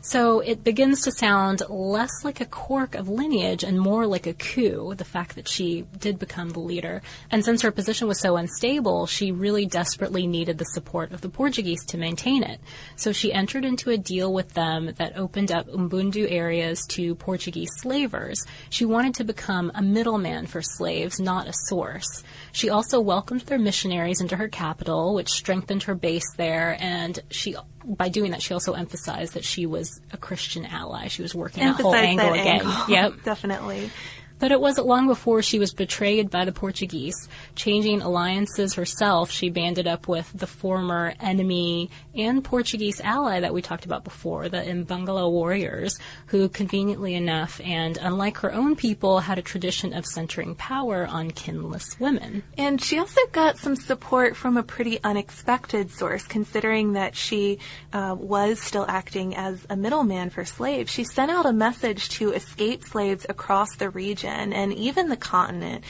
So 0.00 0.40
it 0.40 0.62
begins 0.62 1.02
to 1.02 1.12
sound 1.12 1.62
less 1.68 2.24
like 2.24 2.40
a 2.40 2.46
quirk 2.46 2.94
of 2.94 3.08
lineage 3.08 3.64
and 3.64 3.80
more 3.80 4.06
like 4.06 4.26
a 4.26 4.34
coup, 4.34 4.94
the 4.94 5.04
fact 5.04 5.34
that 5.34 5.48
she 5.48 5.84
did 5.98 6.18
become 6.18 6.50
the 6.50 6.60
leader. 6.60 7.02
And 7.30 7.44
since 7.44 7.62
her 7.62 7.70
position 7.70 8.08
was 8.08 8.20
so 8.20 8.36
unstable, 8.36 9.06
she 9.06 9.32
really 9.32 9.66
desperately 9.66 10.26
needed 10.26 10.58
the 10.58 10.64
support 10.64 11.12
of 11.12 11.20
the 11.20 11.28
Portuguese 11.28 11.84
to 11.86 11.98
maintain 11.98 12.42
it. 12.42 12.60
So 12.96 13.12
she 13.12 13.32
entered 13.32 13.64
into 13.64 13.90
a 13.90 13.98
deal 13.98 14.32
with 14.32 14.54
them 14.54 14.92
that 14.96 15.16
opened 15.16 15.50
up 15.50 15.68
Umbundu 15.68 16.30
areas 16.30 16.80
to 16.90 17.14
Portuguese 17.16 17.70
slavers. 17.78 18.44
She 18.70 18.84
wanted 18.84 19.14
to 19.14 19.24
become 19.24 19.72
a 19.74 19.82
middleman 19.82 20.46
for 20.46 20.62
slaves, 20.62 21.18
not 21.18 21.48
a 21.48 21.52
source. 21.66 22.22
She 22.52 22.70
also 22.70 23.00
welcomed 23.00 23.42
their 23.42 23.58
missionaries 23.58 24.20
into 24.20 24.36
her 24.36 24.48
capital, 24.48 25.14
which 25.14 25.30
strengthened 25.30 25.84
her 25.84 25.94
base 25.94 26.30
there, 26.36 26.76
and 26.80 27.18
she 27.30 27.56
by 27.86 28.08
doing 28.08 28.32
that, 28.32 28.42
she 28.42 28.52
also 28.52 28.72
emphasized 28.72 29.34
that 29.34 29.44
she 29.44 29.64
was 29.64 30.00
a 30.12 30.16
Christian 30.16 30.66
ally. 30.66 31.08
She 31.08 31.22
was 31.22 31.34
working 31.34 31.64
that 31.64 31.80
whole 31.80 31.94
angle 31.94 32.32
that 32.32 32.40
again. 32.40 32.60
Angle. 32.60 32.88
Yep, 32.88 33.12
definitely. 33.24 33.90
But 34.38 34.52
it 34.52 34.60
wasn't 34.60 34.86
long 34.86 35.06
before 35.06 35.40
she 35.40 35.58
was 35.58 35.72
betrayed 35.72 36.30
by 36.30 36.44
the 36.44 36.52
Portuguese. 36.52 37.16
Changing 37.54 38.02
alliances 38.02 38.74
herself, 38.74 39.30
she 39.30 39.48
banded 39.48 39.86
up 39.86 40.08
with 40.08 40.30
the 40.34 40.46
former 40.46 41.14
enemy 41.20 41.90
and 42.14 42.44
Portuguese 42.44 43.00
ally 43.00 43.40
that 43.40 43.54
we 43.54 43.62
talked 43.62 43.86
about 43.86 44.04
before, 44.04 44.48
the 44.50 44.58
Imbangala 44.58 45.30
warriors, 45.30 45.98
who 46.26 46.50
conveniently 46.50 47.14
enough, 47.14 47.60
and 47.64 47.96
unlike 47.96 48.38
her 48.38 48.52
own 48.52 48.76
people, 48.76 49.20
had 49.20 49.38
a 49.38 49.42
tradition 49.42 49.94
of 49.94 50.04
centering 50.04 50.54
power 50.54 51.06
on 51.06 51.30
kinless 51.30 51.98
women. 51.98 52.42
And 52.58 52.82
she 52.82 52.98
also 52.98 53.20
got 53.32 53.56
some 53.58 53.76
support 53.76 54.36
from 54.36 54.58
a 54.58 54.62
pretty 54.62 55.02
unexpected 55.02 55.90
source, 55.90 56.24
considering 56.24 56.92
that 56.92 57.16
she 57.16 57.58
uh, 57.94 58.14
was 58.18 58.60
still 58.60 58.84
acting 58.86 59.34
as 59.34 59.66
a 59.70 59.76
middleman 59.76 60.28
for 60.28 60.44
slaves. 60.44 60.90
She 60.92 61.04
sent 61.04 61.30
out 61.30 61.46
a 61.46 61.52
message 61.52 62.10
to 62.10 62.32
escaped 62.32 62.86
slaves 62.88 63.24
across 63.28 63.74
the 63.76 63.88
region 63.88 64.25
and 64.26 64.72
even 64.72 65.08
the 65.08 65.16
continent 65.16 65.84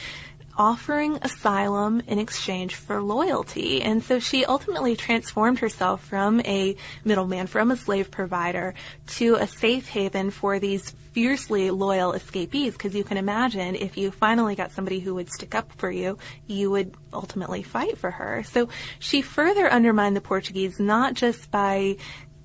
offering 0.57 1.19
asylum 1.21 2.01
in 2.07 2.19
exchange 2.19 2.75
for 2.75 3.01
loyalty. 3.01 3.81
And 3.81 4.03
so 4.03 4.19
she 4.19 4.43
ultimately 4.45 4.95
transformed 4.95 5.59
herself 5.59 6.03
from 6.03 6.41
a 6.41 6.75
middleman, 7.05 7.47
from 7.47 7.71
a 7.71 7.77
slave 7.77 8.09
provider, 8.09 8.73
to 9.07 9.35
a 9.35 9.47
safe 9.47 9.87
haven 9.87 10.31
for 10.31 10.59
these 10.59 10.89
fiercely 11.11 11.69
loyal 11.69 12.13
escapees. 12.13 12.73
Because 12.73 12.95
you 12.95 13.03
can 13.03 13.17
imagine 13.17 13.75
if 13.75 13.97
you 13.97 14.11
finally 14.11 14.55
got 14.55 14.71
somebody 14.71 14.99
who 14.99 15.15
would 15.15 15.31
stick 15.31 15.53
up 15.53 15.71
for 15.73 15.91
you, 15.91 16.17
you 16.47 16.71
would 16.71 16.95
ultimately 17.13 17.63
fight 17.63 17.97
for 17.97 18.11
her. 18.11 18.43
So 18.43 18.69
she 18.99 19.21
further 19.21 19.69
undermined 19.69 20.15
the 20.15 20.21
Portuguese 20.21 20.79
not 20.79 21.13
just 21.13 21.51
by 21.51 21.97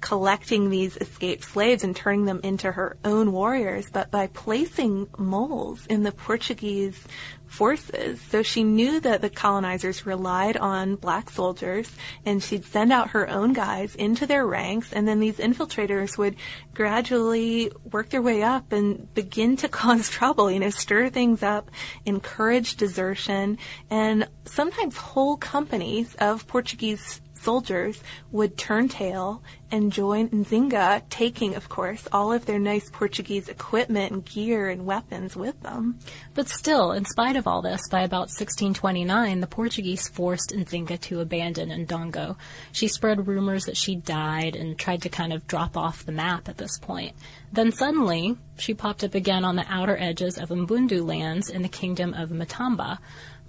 collecting 0.03 0.69
these 0.69 0.99
escaped 0.99 1.45
slaves 1.45 1.83
and 1.83 1.97
turning 1.97 2.27
them 2.27 2.41
into 2.43 2.71
her 2.71 2.99
own 3.05 3.33
warriors, 3.33 3.88
but 3.91 4.11
by 4.11 4.27
placing 4.27 5.09
moles 5.17 5.87
in 5.87 6.03
the 6.03 6.12
Portuguese 6.12 7.07
forces. 7.47 8.21
So 8.21 8.43
she 8.43 8.65
knew 8.65 8.99
that 9.01 9.21
the 9.21 9.29
colonizers 9.29 10.07
relied 10.07 10.57
on 10.57 10.97
black 10.97 11.29
soldiers 11.31 11.91
and 12.25 12.43
she'd 12.43 12.65
send 12.65 12.93
out 12.93 13.11
her 13.11 13.29
own 13.29 13.53
guys 13.53 13.95
into 13.95 14.27
their 14.27 14.47
ranks 14.47 14.93
and 14.93 15.07
then 15.07 15.21
these 15.21 15.37
infiltrators 15.37 16.17
would 16.17 16.37
gradually 16.75 17.71
work 17.91 18.09
their 18.09 18.23
way 18.23 18.43
up 18.43 18.73
and 18.73 19.12
begin 19.15 19.57
to 19.59 19.69
cause 19.83 20.09
trouble, 20.09 20.51
you 20.51 20.61
know, 20.61 20.71
stir 20.71 21.11
things 21.11 21.43
up, 21.43 21.71
encourage 22.07 22.77
desertion, 22.77 23.59
and 23.91 24.27
sometimes 24.47 24.97
whole 24.97 25.37
companies 25.37 26.15
of 26.17 26.47
Portuguese 26.47 27.21
soldiers 27.42 28.02
would 28.31 28.57
turn 28.57 28.88
tail 28.88 29.42
and 29.70 29.90
join 29.90 30.28
Nzinga, 30.28 31.02
taking, 31.09 31.55
of 31.55 31.68
course, 31.68 32.07
all 32.12 32.31
of 32.31 32.44
their 32.44 32.59
nice 32.59 32.90
Portuguese 32.90 33.48
equipment 33.48 34.12
and 34.12 34.24
gear 34.24 34.68
and 34.68 34.85
weapons 34.85 35.35
with 35.35 35.59
them. 35.62 35.98
But 36.35 36.48
still, 36.48 36.92
in 36.92 37.07
spite 37.07 37.37
of 37.37 37.46
all 37.46 37.62
this, 37.62 37.81
by 37.90 38.02
about 38.02 38.28
1629, 38.28 39.40
the 39.40 39.46
Portuguese 39.46 40.09
forced 40.09 40.52
Nzinga 40.55 41.00
to 41.00 41.20
abandon 41.20 41.70
Ndongo. 41.70 42.37
She 42.70 42.87
spread 42.87 43.26
rumors 43.26 43.64
that 43.64 43.78
she 43.78 43.96
died 43.96 44.57
and 44.57 44.78
tried 44.78 45.02
to 45.02 45.09
kind 45.09 45.33
of 45.33 45.46
drop 45.46 45.76
off 45.76 46.05
the 46.05 46.12
map 46.12 46.50
at 46.50 46.59
this 46.59 46.78
point. 46.78 47.14
Then 47.50 47.72
suddenly, 47.72 48.37
she 48.59 48.74
popped 48.74 49.02
up 49.02 49.14
again 49.14 49.44
on 49.44 49.57
the 49.57 49.66
outer 49.68 49.96
edges 49.98 50.37
of 50.37 50.50
Mbundu 50.50 51.07
lands 51.07 51.48
in 51.48 51.62
the 51.62 51.68
kingdom 51.68 52.12
of 52.12 52.31
Matamba. 52.31 52.98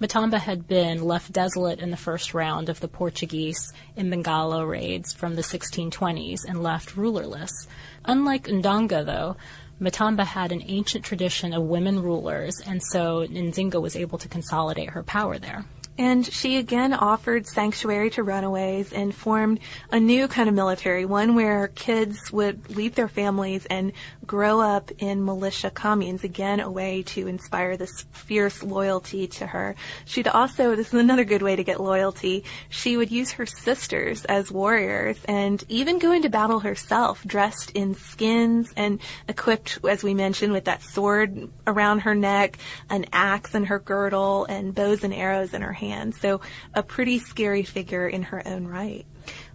Matamba 0.00 0.38
had 0.38 0.66
been 0.66 1.04
left 1.04 1.32
desolate 1.32 1.78
in 1.78 1.90
the 1.90 1.96
first 1.96 2.34
round 2.34 2.68
of 2.68 2.80
the 2.80 2.88
Portuguese 2.88 3.72
Imbangala 3.96 4.68
raids 4.68 5.12
from 5.12 5.36
the 5.36 5.42
1620s 5.42 6.40
and 6.46 6.62
left 6.62 6.96
rulerless. 6.96 7.52
Unlike 8.04 8.44
Ndongo, 8.48 9.06
though, 9.06 9.36
Matamba 9.80 10.24
had 10.24 10.50
an 10.50 10.62
ancient 10.66 11.04
tradition 11.04 11.52
of 11.52 11.62
women 11.62 12.02
rulers, 12.02 12.60
and 12.66 12.82
so 12.82 13.26
Nzinga 13.26 13.80
was 13.80 13.94
able 13.94 14.18
to 14.18 14.28
consolidate 14.28 14.90
her 14.90 15.04
power 15.04 15.38
there. 15.38 15.64
And 15.96 16.26
she 16.26 16.56
again 16.56 16.92
offered 16.92 17.46
sanctuary 17.46 18.10
to 18.10 18.24
runaways 18.24 18.92
and 18.92 19.14
formed 19.14 19.60
a 19.92 20.00
new 20.00 20.26
kind 20.26 20.48
of 20.48 20.54
military, 20.54 21.04
one 21.04 21.36
where 21.36 21.68
kids 21.68 22.32
would 22.32 22.74
leave 22.74 22.96
their 22.96 23.06
families 23.06 23.64
and 23.66 23.92
grow 24.26 24.60
up 24.60 24.90
in 24.98 25.24
militia 25.24 25.70
communes, 25.70 26.24
again 26.24 26.60
a 26.60 26.70
way 26.70 27.02
to 27.02 27.26
inspire 27.26 27.76
this 27.76 28.04
fierce 28.12 28.62
loyalty 28.62 29.26
to 29.28 29.46
her. 29.46 29.76
She'd 30.04 30.28
also, 30.28 30.74
this 30.74 30.88
is 30.88 31.00
another 31.00 31.24
good 31.24 31.42
way 31.42 31.56
to 31.56 31.64
get 31.64 31.80
loyalty, 31.80 32.44
she 32.68 32.96
would 32.96 33.10
use 33.10 33.32
her 33.32 33.46
sisters 33.46 34.24
as 34.24 34.50
warriors 34.50 35.18
and 35.26 35.62
even 35.68 35.98
go 35.98 36.12
into 36.12 36.28
battle 36.28 36.60
herself, 36.60 37.22
dressed 37.24 37.70
in 37.70 37.94
skins 37.94 38.72
and 38.76 39.00
equipped, 39.28 39.78
as 39.88 40.02
we 40.02 40.14
mentioned, 40.14 40.52
with 40.52 40.64
that 40.64 40.82
sword 40.82 41.48
around 41.66 42.00
her 42.00 42.14
neck, 42.14 42.58
an 42.90 43.06
axe 43.12 43.54
in 43.54 43.64
her 43.64 43.78
girdle, 43.78 44.44
and 44.46 44.74
bows 44.74 45.04
and 45.04 45.14
arrows 45.14 45.54
in 45.54 45.62
her 45.62 45.72
hand 45.72 45.84
hand. 45.94 46.14
So 46.14 46.40
a 46.74 46.82
pretty 46.82 47.18
scary 47.18 47.62
figure 47.62 48.08
in 48.08 48.22
her 48.24 48.46
own 48.46 48.66
right. 48.66 49.06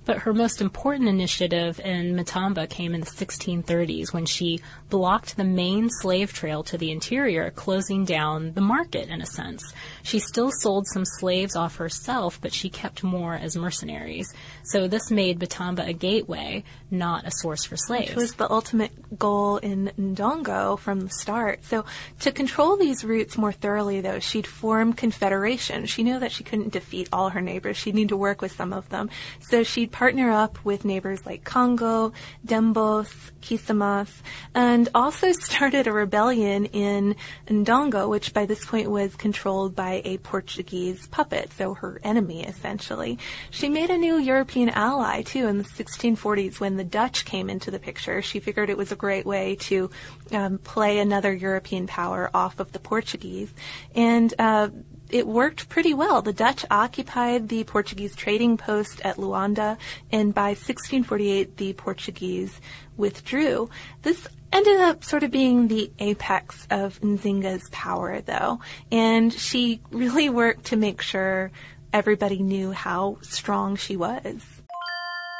But 0.10 0.24
her 0.24 0.34
most 0.34 0.60
important 0.60 1.08
initiative 1.08 1.80
in 1.82 2.16
Matamba 2.16 2.68
came 2.68 2.96
in 2.96 3.02
the 3.02 3.06
1630s 3.06 4.12
when 4.12 4.26
she 4.26 4.60
blocked 4.90 5.38
the 5.38 5.44
main 5.44 5.88
slave 6.02 6.34
trail 6.34 6.64
to 6.64 6.80
the 6.80 6.90
interior, 6.90 7.52
closing 7.52 8.06
down 8.06 8.54
the 8.54 8.62
market 8.62 9.08
in 9.08 9.22
a 9.22 9.26
sense. 9.28 9.62
She 10.02 10.18
still 10.18 10.50
sold 10.52 10.88
some 10.88 11.06
slaves 11.06 11.56
off 11.56 11.76
herself, 11.76 12.40
but 12.42 12.54
she 12.54 12.70
kept 12.72 13.04
more 13.04 13.36
as 13.36 13.56
mercenaries. 13.56 14.34
So 14.64 14.88
this 14.88 15.12
made 15.12 15.40
Matamba 15.40 15.88
a 15.88 15.94
gateway, 15.94 16.64
not 16.90 17.28
a 17.28 17.32
source 17.32 17.64
for 17.64 17.78
slaves. 17.78 18.10
Which 18.10 18.16
was 18.16 18.34
the 18.34 18.52
ultimate 18.52 19.20
goal 19.20 19.58
in 19.58 19.92
Ndongo 20.00 20.80
from 20.80 21.02
the 21.02 21.10
start. 21.10 21.64
So 21.66 21.86
to 22.22 22.32
control 22.32 22.78
these 22.78 23.04
routes 23.04 23.38
more 23.38 23.52
thoroughly, 23.52 24.02
though, 24.02 24.18
she'd 24.18 24.48
form 24.48 24.94
confederations. 24.94 25.92
She 25.92 26.02
knew 26.02 26.18
that 26.18 26.32
she 26.32 26.44
couldn't 26.44 26.74
defeat 26.74 27.10
all 27.14 27.30
her 27.30 27.42
neighbors. 27.42 27.78
She'd 27.78 27.94
need 27.94 28.10
to 28.10 28.18
work 28.18 28.42
with 28.42 28.54
some 28.54 28.74
of 28.74 28.90
them. 28.90 29.12
So 29.42 29.62
she'd 29.62 29.92
partner 30.00 30.32
up 30.32 30.64
with 30.64 30.86
neighbors 30.86 31.26
like 31.26 31.44
Congo, 31.44 32.14
Dembos, 32.48 33.12
Kisamas, 33.42 34.10
and 34.56 34.88
also 34.96 35.30
started 35.42 35.88
a 35.88 35.92
rebellion 35.92 36.68
in 36.68 37.18
Ndongo, 37.48 38.08
which 38.08 38.34
by 38.34 38.46
this 38.46 38.64
point 38.64 38.90
was 38.90 39.14
controlled 39.18 39.76
by 39.76 40.02
a 40.06 40.18
Portuguese 40.20 41.06
puppet, 41.08 41.52
so 41.52 41.74
her 41.74 42.00
enemy 42.02 42.46
essentially. 42.46 43.20
She 43.50 43.68
made 43.68 43.90
a 43.90 43.98
new 43.98 44.18
European 44.18 44.70
ally 44.70 45.22
too 45.22 45.48
in 45.48 45.58
the 45.58 45.66
1640s 45.66 46.62
when 46.62 46.78
the 46.78 46.86
Dutch 46.86 47.26
came 47.26 47.50
into 47.50 47.70
the 47.70 47.78
picture. 47.78 48.22
She 48.22 48.40
figured 48.40 48.70
it 48.70 48.78
was 48.78 48.94
a 48.94 48.96
great 48.96 49.26
way 49.26 49.58
to 49.68 49.90
um, 50.32 50.60
play 50.60 51.00
another 51.00 51.34
European 51.34 51.88
power 51.88 52.32
off 52.34 52.62
of 52.62 52.72
the 52.72 52.80
Portuguese. 52.80 53.52
And 53.94 54.34
uh, 54.40 54.70
it 55.10 55.28
worked 55.28 55.70
pretty 55.70 55.94
well. 55.94 56.22
The 56.22 56.34
Dutch 56.34 56.66
occupied 56.70 57.50
the 57.50 57.64
Portuguese 57.64 58.16
trading 58.16 58.58
post 58.58 59.02
at 59.02 59.18
Luanda, 59.18 59.78
and 60.12 60.34
by 60.34 60.50
1648, 60.50 61.58
the 61.58 61.74
Portuguese 61.74 62.60
withdrew. 62.98 63.70
This 64.04 64.28
ended 64.52 64.80
up 64.82 65.04
sort 65.04 65.24
of 65.24 65.32
being 65.32 65.68
the 65.68 65.92
apex 66.00 66.68
of 66.70 67.00
Nzinga's 67.02 67.70
power, 67.72 68.22
though, 68.22 68.60
and 68.92 69.32
she 69.34 69.82
really 69.92 70.30
worked 70.30 70.66
to 70.66 70.76
make 70.76 71.02
sure 71.02 71.52
everybody 71.92 72.40
knew 72.40 72.72
how 72.72 73.18
strong 73.22 73.76
she 73.76 73.96
was. 73.96 74.59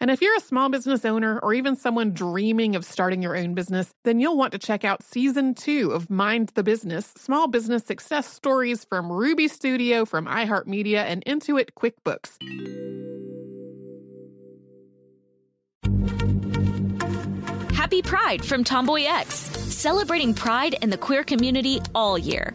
And 0.00 0.10
if 0.10 0.22
you're 0.22 0.36
a 0.36 0.40
small 0.40 0.70
business 0.70 1.04
owner 1.04 1.38
or 1.40 1.52
even 1.52 1.76
someone 1.76 2.14
dreaming 2.14 2.74
of 2.74 2.86
starting 2.86 3.20
your 3.20 3.36
own 3.36 3.52
business, 3.52 3.92
then 4.04 4.18
you'll 4.18 4.36
want 4.36 4.52
to 4.52 4.58
check 4.58 4.82
out 4.82 5.02
season 5.02 5.54
two 5.54 5.92
of 5.92 6.08
Mind 6.08 6.52
the 6.54 6.62
Business 6.62 7.12
Small 7.18 7.48
Business 7.48 7.84
Success 7.84 8.26
Stories 8.26 8.82
from 8.82 9.12
Ruby 9.12 9.46
Studio, 9.46 10.06
from 10.06 10.24
iHeartMedia, 10.24 11.04
and 11.04 11.22
Intuit 11.26 11.72
QuickBooks. 11.78 12.38
Happy 17.74 18.00
Pride 18.00 18.42
from 18.42 18.64
Tomboy 18.64 19.04
X, 19.04 19.34
celebrating 19.34 20.32
pride 20.32 20.76
in 20.80 20.88
the 20.88 20.96
queer 20.96 21.24
community 21.24 21.82
all 21.94 22.16
year. 22.16 22.54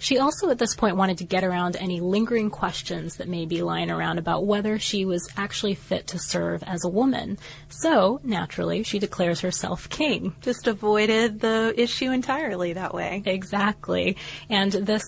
She 0.00 0.18
also 0.18 0.48
at 0.48 0.58
this 0.58 0.74
point 0.74 0.96
wanted 0.96 1.18
to 1.18 1.24
get 1.24 1.44
around 1.44 1.76
any 1.76 2.00
lingering 2.00 2.48
questions 2.48 3.16
that 3.16 3.28
may 3.28 3.44
be 3.44 3.62
lying 3.62 3.90
around 3.90 4.18
about 4.18 4.46
whether 4.46 4.78
she 4.78 5.04
was 5.04 5.28
actually 5.36 5.74
fit 5.74 6.06
to 6.08 6.18
serve 6.18 6.62
as 6.62 6.84
a 6.84 6.88
woman. 6.88 7.36
So, 7.68 8.18
naturally, 8.24 8.82
she 8.82 8.98
declares 8.98 9.40
herself 9.40 9.90
king. 9.90 10.34
Just 10.40 10.66
avoided 10.66 11.40
the 11.40 11.74
issue 11.76 12.10
entirely 12.12 12.72
that 12.72 12.94
way. 12.94 13.22
Exactly. 13.26 14.16
And 14.48 14.72
this 14.72 15.02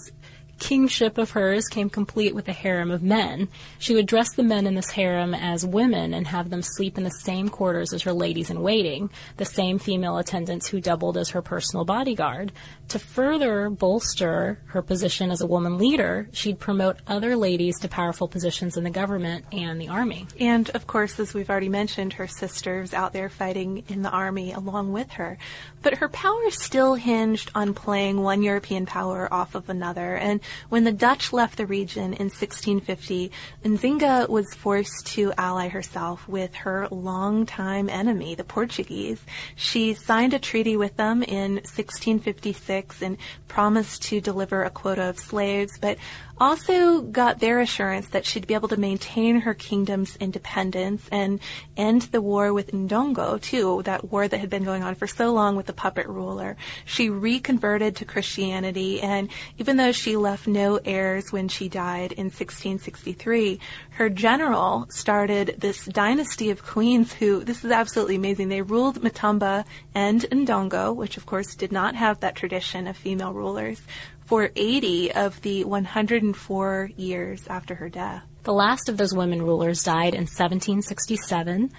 kingship 0.59 1.19
of 1.19 1.31
hers 1.31 1.69
came 1.69 1.91
complete 1.91 2.35
with 2.35 2.49
a 2.49 2.53
harem 2.53 2.91
of 2.91 3.03
men. 3.03 3.49
She 3.79 3.95
would 3.95 4.07
dress 4.07 4.33
the 4.35 4.43
men 4.43 4.67
in 4.67 4.75
this 4.75 4.91
harem 4.91 5.35
as 5.35 5.67
women 5.67 6.15
and 6.15 6.27
have 6.27 6.51
them 6.51 6.63
sleep 6.63 6.97
in 6.97 7.05
the 7.05 7.11
same 7.11 7.49
quarters 7.49 7.93
as 7.93 8.03
her 8.03 8.13
ladies 8.13 8.51
in 8.51 8.63
waiting, 8.63 9.11
the 9.37 9.45
same 9.45 9.79
female 9.79 10.19
attendants 10.19 10.69
who 10.69 10.81
doubled 10.81 11.17
as 11.17 11.31
her 11.31 11.43
personal 11.43 11.85
bodyguard. 11.85 12.53
To 12.89 12.99
further 12.99 13.71
bolster 13.71 14.61
her 14.67 14.83
position 14.83 15.31
as 15.31 15.41
a 15.41 15.47
woman 15.47 15.79
leader, 15.79 16.29
she'd 16.33 16.59
promote 16.59 16.99
other 17.07 17.37
ladies 17.37 17.79
to 17.81 17.89
powerful 17.89 18.29
positions 18.29 18.77
in 18.77 18.85
the 18.85 18.91
government 18.91 19.45
and 19.51 19.81
the 19.81 19.89
army. 19.89 20.27
And 20.39 20.69
of 20.71 20.87
course, 20.87 21.19
as 21.19 21.35
we've 21.35 21.51
already 21.51 21.69
mentioned, 21.69 22.13
her 22.15 22.27
sisters 22.27 22.93
out 22.93 23.13
there 23.13 23.29
fighting 23.29 23.85
in 23.89 24.03
the 24.03 24.11
army 24.11 24.53
along 24.53 24.93
with 24.93 25.11
her. 25.13 25.39
But 25.83 25.95
her 25.95 26.09
power 26.09 26.51
still 26.51 26.95
hinged 26.95 27.51
on 27.55 27.75
playing 27.75 28.23
one 28.23 28.43
European 28.43 28.87
power 28.87 29.33
off 29.33 29.55
of 29.55 29.69
another. 29.69 30.17
And 30.17 30.41
when 30.69 30.85
the 30.85 30.93
Dutch 30.93 31.33
left 31.33 31.57
the 31.57 31.67
region 31.67 32.13
in 32.15 32.29
1650, 32.29 33.31
Nzinga 33.65 34.29
was 34.29 34.55
forced 34.55 35.07
to 35.07 35.33
ally 35.37 35.69
herself 35.69 36.29
with 36.29 36.55
her 36.55 36.89
longtime 36.91 37.89
enemy, 37.89 38.35
the 38.35 38.45
Portuguese. 38.45 39.21
She 39.55 39.95
signed 39.95 40.35
a 40.35 40.39
treaty 40.39 40.77
with 40.77 40.97
them 40.97 41.23
in 41.23 41.55
1656 41.55 43.03
and 43.03 43.17
promised 43.49 44.03
to 44.05 44.21
deliver 44.21 44.65
a 44.65 44.71
quota 44.71 45.03
of 45.03 45.19
slaves, 45.19 45.79
but 45.79 45.99
also 46.39 47.03
got 47.03 47.39
their 47.39 47.61
assurance 47.61 48.09
that 48.09 48.27
she'd 48.27 48.47
be 48.47 48.55
able 48.55 48.69
to 48.69 48.77
maintain 48.77 49.41
her 49.43 49.55
kingdom's 49.55 50.17
independence 50.17 51.07
and 51.13 51.39
end 51.77 52.03
the 52.03 52.21
war 52.21 52.53
with 52.53 52.73
Ndongo, 52.73 53.41
too, 53.41 53.83
that 53.85 54.11
war 54.11 54.27
that 54.27 54.39
had 54.39 54.51
been 54.51 54.65
going 54.65 54.83
on 54.83 54.95
for 54.95 55.07
so 55.07 55.33
long 55.33 55.55
with 55.55 55.67
the 55.67 55.73
puppet 55.73 56.09
ruler. 56.09 56.57
She 56.85 57.11
reconverted 57.11 57.95
to 57.97 58.05
Christianity, 58.05 59.01
and 59.01 59.29
even 59.59 59.77
though 59.77 59.93
she 59.93 60.17
left 60.17 60.32
no 60.47 60.79
heirs 60.85 61.33
when 61.33 61.49
she 61.49 61.69
died 61.69 62.13
in 62.13 62.27
1663, 62.27 63.61
her 63.91 64.09
general 64.09 64.87
started 64.91 65.57
this 65.59 65.85
dynasty 65.87 66.51
of 66.51 66.63
queens 66.63 67.13
who, 67.13 67.45
this 67.45 67.65
is 67.65 67.71
absolutely 67.71 68.17
amazing, 68.17 68.49
they 68.49 68.63
ruled 68.63 69.03
Matamba 69.03 69.65
and 69.95 70.23
Ndongo, 70.23 70.95
which 70.95 71.17
of 71.17 71.27
course 71.27 71.55
did 71.55 71.73
not 71.73 71.95
have 71.95 72.21
that 72.21 72.37
tradition 72.37 72.87
of 72.87 72.97
female 72.97 73.33
rulers, 73.33 73.81
for 74.25 74.51
80 74.57 75.13
of 75.13 75.41
the 75.43 75.65
104 75.65 76.91
years 76.97 77.47
after 77.49 77.75
her 77.75 77.89
death. 77.89 78.23
The 78.45 78.53
last 78.53 78.89
of 78.89 78.97
those 78.97 79.15
women 79.15 79.43
rulers 79.43 79.83
died 79.83 80.15
in 80.15 80.23
1767. 80.23 81.71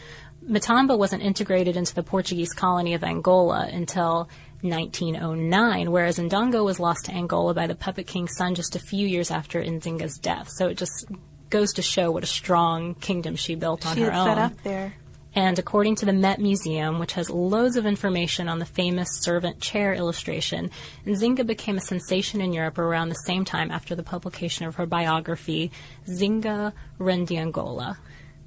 Matamba 0.47 0.97
wasn't 0.97 1.23
integrated 1.23 1.75
into 1.77 1.95
the 1.95 2.03
Portuguese 2.03 2.53
colony 2.53 2.93
of 2.93 3.03
Angola 3.03 3.67
until 3.71 4.29
1909, 4.63 5.91
whereas 5.91 6.17
Ndongo 6.17 6.63
was 6.63 6.79
lost 6.79 7.05
to 7.05 7.13
Angola 7.13 7.53
by 7.53 7.67
the 7.67 7.75
puppet 7.75 8.07
king's 8.07 8.35
son 8.35 8.55
just 8.55 8.75
a 8.75 8.79
few 8.79 9.07
years 9.07 9.29
after 9.29 9.61
Nzinga's 9.61 10.17
death. 10.17 10.49
So 10.49 10.67
it 10.67 10.77
just 10.77 11.05
goes 11.49 11.73
to 11.73 11.81
show 11.81 12.09
what 12.09 12.23
a 12.23 12.27
strong 12.27 12.95
kingdom 12.95 13.35
she 13.35 13.55
built 13.55 13.85
on 13.85 13.95
she 13.95 14.01
her 14.01 14.11
had 14.11 14.19
own. 14.19 14.27
set 14.27 14.37
up 14.37 14.63
there. 14.63 14.93
And 15.35 15.57
according 15.57 15.95
to 15.95 16.05
the 16.05 16.13
Met 16.13 16.39
Museum, 16.39 16.99
which 16.99 17.13
has 17.13 17.29
loads 17.29 17.75
of 17.75 17.87
information 17.87 18.47
on 18.47 18.59
the 18.59 18.65
famous 18.65 19.07
servant 19.21 19.59
chair 19.59 19.93
illustration, 19.93 20.69
Nzinga 21.05 21.45
became 21.45 21.77
a 21.77 21.81
sensation 21.81 22.39
in 22.39 22.53
Europe 22.53 22.77
around 22.77 23.09
the 23.09 23.15
same 23.15 23.43
time 23.43 23.71
after 23.71 23.95
the 23.95 24.03
publication 24.03 24.67
of 24.67 24.75
her 24.75 24.85
biography, 24.85 25.71
Zinga 26.07 26.73
Reine 26.99 27.25
d'Angola. 27.25 27.97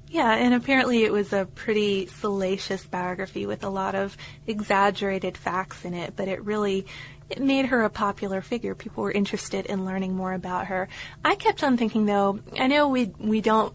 Yeah, 0.09 0.33
and 0.33 0.53
apparently 0.53 1.03
it 1.03 1.11
was 1.11 1.33
a 1.33 1.45
pretty 1.45 2.07
salacious 2.07 2.85
biography 2.85 3.45
with 3.45 3.63
a 3.63 3.69
lot 3.69 3.93
of 3.93 4.15
exaggerated 4.45 5.37
facts 5.37 5.83
in 5.83 5.93
it, 5.93 6.15
but 6.15 6.27
it 6.27 6.43
really 6.43 6.85
it 7.29 7.41
made 7.41 7.65
her 7.65 7.83
a 7.83 7.89
popular 7.89 8.41
figure. 8.41 8.73
People 8.73 9.03
were 9.03 9.11
interested 9.11 9.65
in 9.65 9.85
learning 9.85 10.15
more 10.15 10.33
about 10.33 10.67
her. 10.67 10.87
I 11.25 11.35
kept 11.35 11.61
on 11.61 11.75
thinking 11.75 12.05
though, 12.05 12.39
I 12.57 12.67
know 12.67 12.87
we 12.87 13.11
we 13.19 13.41
don't 13.41 13.73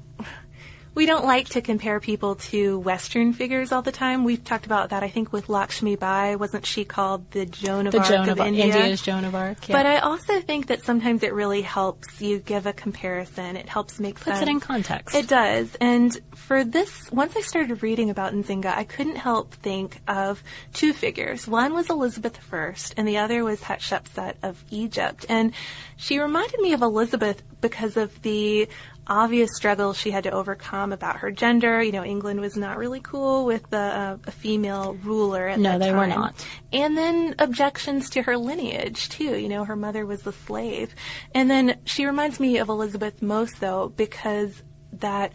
we 0.95 1.07
don't 1.07 1.25
like 1.25 1.49
to 1.51 1.63
compare 1.63 2.01
people 2.01 2.35
to 2.35 2.79
Western 2.79 3.33
figures 3.33 3.73
all 3.73 3.81
the 3.81 3.93
time. 3.93 4.25
We've 4.25 4.45
talked 4.45 4.67
about 4.67 4.91
that, 4.91 5.03
I 5.03 5.09
think, 5.09 5.33
with 5.33 5.49
Lakshmi 5.49 5.97
Bai. 5.97 6.37
Wasn't 6.37 6.67
she 6.67 6.85
called 6.85 7.31
the 7.31 7.47
Joan 7.47 7.87
of 7.87 7.93
The 7.93 7.99
Arc 7.99 8.09
Joan 8.09 8.29
of, 8.29 8.41
of 8.41 8.47
India? 8.47 8.67
India's 8.67 9.01
Joan 9.01 9.25
of 9.25 9.35
Arc. 9.35 9.69
Yeah. 9.69 9.77
But 9.77 9.87
I 9.87 9.99
also 9.99 10.41
think 10.41 10.67
that 10.67 10.85
sometimes 10.85 11.23
it 11.23 11.33
really 11.33 11.63
helps 11.63 12.21
you 12.21 12.41
give 12.41 12.67
a 12.67 12.75
comparison. 12.75 13.57
It 13.57 13.69
helps 13.69 13.99
make 13.99 14.17
Puts 14.17 14.39
sense. 14.39 14.43
it 14.43 14.49
in 14.49 14.61
context. 14.61 15.17
It 15.17 15.29
does. 15.29 15.75
And 15.81 16.19
for 16.35 16.63
this, 16.63 17.11
once 17.11 17.37
I 17.37 17.41
started 17.41 17.83
reading 17.83 18.11
about 18.11 18.35
Nzinga, 18.35 18.67
I 18.67 18.85
couldn't 18.85 19.17
help 19.17 19.55
think 19.55 20.01
of 20.07 20.43
two 20.75 20.93
figures. 20.93 21.49
One 21.49 21.73
was 21.73 21.89
Elizabeth 21.89 22.39
I, 22.53 22.75
and 22.99 23.09
the 23.09 23.17
other 23.17 23.45
was 23.45 23.63
Hatshepsut 23.63 24.35
of 24.43 24.63
Egypt. 24.71 25.25
And 25.31 25.53
she 25.97 26.19
reminded 26.19 26.61
me 26.61 26.75
of 26.75 26.83
Elizabeth 26.83 27.43
because 27.63 27.97
of 27.97 28.21
the 28.21 28.69
obvious 29.07 29.51
struggles 29.55 29.97
she 29.97 30.11
had 30.11 30.25
to 30.25 30.31
overcome 30.31 30.93
about 30.93 31.17
her 31.17 31.31
gender. 31.31 31.83
You 31.83 31.93
know, 31.93 32.05
England 32.05 32.41
was 32.41 32.57
not 32.57 32.77
really 32.77 33.01
cool 33.01 33.47
with 33.47 33.73
uh, 33.73 34.19
a 34.25 34.31
female 34.31 34.99
ruler 35.03 35.49
at 35.49 35.59
No, 35.59 35.73
that 35.73 35.79
they 35.79 35.93
were 35.93 36.07
not. 36.07 36.47
And 36.73 36.97
then 36.97 37.35
objections 37.39 38.11
to 38.11 38.23
her 38.23 38.37
lineage, 38.37 39.09
too. 39.09 39.39
You 39.39 39.49
know, 39.49 39.65
her 39.65 39.77
mother 39.77 40.05
was 40.05 40.27
a 40.27 40.33
slave. 40.33 40.95
And 41.35 41.51
then 41.51 41.79
she 41.85 42.05
reminds 42.05 42.39
me 42.39 42.59
of 42.59 42.69
Elizabeth 42.69 43.23
most, 43.23 43.61
though, 43.61 43.89
because 43.97 44.63
that 44.93 45.33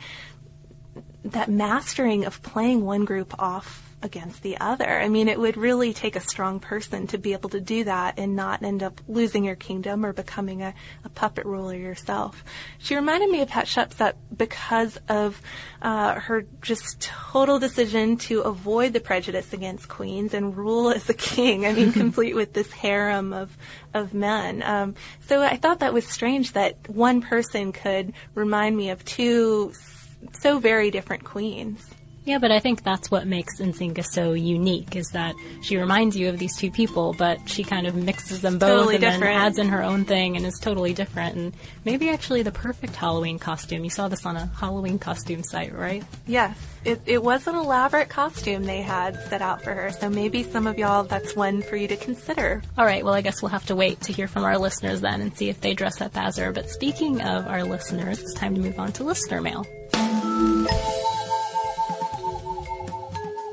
that 1.24 1.50
mastering 1.50 2.26
of 2.26 2.42
playing 2.42 2.86
one 2.86 3.04
group 3.04 3.34
off 3.40 3.87
against 4.08 4.42
the 4.42 4.58
other. 4.58 4.90
I 4.90 5.10
mean, 5.10 5.28
it 5.28 5.40
would 5.40 5.58
really 5.58 5.94
take 5.94 6.16
a 6.16 6.20
strong 6.20 6.60
person 6.60 7.06
to 7.08 7.20
be 7.20 7.34
able 7.34 7.50
to 7.50 7.60
do 7.60 7.84
that 7.84 8.18
and 8.18 8.36
not 8.36 8.64
end 8.64 8.82
up 8.82 9.00
losing 9.08 9.44
your 9.44 9.56
kingdom 9.56 10.04
or 10.04 10.14
becoming 10.14 10.64
a, 10.64 10.74
a 11.04 11.10
puppet 11.10 11.46
ruler 11.46 11.76
yourself. 11.76 12.44
She 12.80 12.96
reminded 12.96 13.30
me 13.30 13.42
of 13.42 13.50
Hatshepsut 13.50 14.14
because 14.36 14.98
of 15.10 15.40
uh, 15.82 16.16
her 16.22 16.46
just 16.62 17.02
total 17.02 17.60
decision 17.60 18.18
to 18.18 18.42
avoid 18.42 18.94
the 18.94 19.00
prejudice 19.00 19.54
against 19.54 19.90
queens 19.90 20.34
and 20.34 20.58
rule 20.58 20.90
as 20.90 21.10
a 21.10 21.14
king. 21.14 21.66
I 21.66 21.74
mean, 21.74 21.92
complete 22.04 22.36
with 22.36 22.54
this 22.54 22.72
harem 22.72 23.34
of 23.34 23.56
of 23.94 24.14
men. 24.14 24.64
Um, 24.64 24.96
so 25.28 25.42
I 25.42 25.58
thought 25.58 25.80
that 25.80 25.94
was 25.94 26.08
strange 26.08 26.54
that 26.54 26.90
one 26.90 27.22
person 27.22 27.72
could 27.72 28.14
remind 28.34 28.78
me 28.78 28.90
of 28.90 29.04
two 29.06 29.74
so 30.34 30.60
very 30.60 30.92
different 30.92 31.24
queens. 31.24 31.84
Yeah, 32.28 32.40
but 32.40 32.52
I 32.52 32.60
think 32.60 32.84
that's 32.84 33.10
what 33.10 33.26
makes 33.26 33.62
Nzinga 33.62 34.06
so 34.06 34.34
unique 34.34 34.98
is 34.98 35.08
that 35.12 35.34
she 35.62 35.78
reminds 35.78 36.18
you 36.18 36.28
of 36.28 36.38
these 36.38 36.58
two 36.58 36.70
people, 36.70 37.16
but 37.18 37.48
she 37.48 37.64
kind 37.64 37.88
of 37.88 37.96
mixes 37.96 38.42
them 38.42 38.60
both 38.60 38.80
Totally 38.80 38.96
and 38.96 39.04
then 39.04 39.24
adds 39.24 39.58
in 39.58 39.70
her 39.70 39.82
own 39.82 40.04
thing 40.04 40.36
and 40.36 40.46
is 40.46 40.60
totally 40.60 40.94
different 40.94 41.38
and 41.38 41.54
maybe 41.86 42.10
actually 42.10 42.42
the 42.42 42.52
perfect 42.52 42.98
Halloween 42.98 43.40
costume. 43.40 43.86
You 43.86 43.90
saw 43.90 44.10
this 44.10 44.26
on 44.26 44.36
a 44.36 44.48
Halloween 44.48 45.00
costume 45.00 45.42
site, 45.42 45.74
right? 45.74 46.04
Yes, 46.26 46.58
it, 46.84 47.00
it 47.06 47.24
was 47.24 47.48
an 47.48 47.56
elaborate 47.56 48.10
costume 48.10 48.66
they 48.66 48.82
had 48.82 49.16
set 49.30 49.42
out 49.42 49.62
for 49.62 49.74
her, 49.74 49.90
so 49.94 50.10
maybe 50.10 50.44
some 50.44 50.68
of 50.68 50.78
y'all, 50.78 51.06
that's 51.06 51.34
one 51.34 51.62
for 51.62 51.78
you 51.78 51.88
to 51.88 51.96
consider. 51.96 52.62
All 52.78 52.84
right, 52.84 53.06
well, 53.06 53.14
I 53.14 53.22
guess 53.22 53.42
we'll 53.42 53.52
have 53.52 53.68
to 53.68 53.76
wait 53.78 54.02
to 54.02 54.12
hear 54.12 54.28
from 54.28 54.44
our 54.44 54.58
listeners 54.58 55.00
then 55.00 55.22
and 55.22 55.34
see 55.34 55.48
if 55.48 55.62
they 55.62 55.74
dress 55.74 56.02
up 56.02 56.18
as 56.18 56.36
her. 56.36 56.52
But 56.52 56.70
speaking 56.70 57.22
of 57.22 57.48
our 57.48 57.64
listeners, 57.64 58.20
it's 58.20 58.34
time 58.34 58.54
to 58.56 58.60
move 58.60 58.78
on 58.80 58.92
to 58.92 59.06
listener 59.06 59.40
mail. 59.40 59.66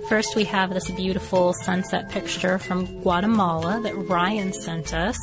First, 0.08 0.36
we 0.36 0.44
have 0.44 0.74
this 0.74 0.90
beautiful 0.90 1.54
sunset 1.54 2.10
picture 2.10 2.58
from 2.58 3.00
Guatemala 3.00 3.80
that 3.82 3.94
Ryan 3.94 4.52
sent 4.52 4.92
us. 4.92 5.16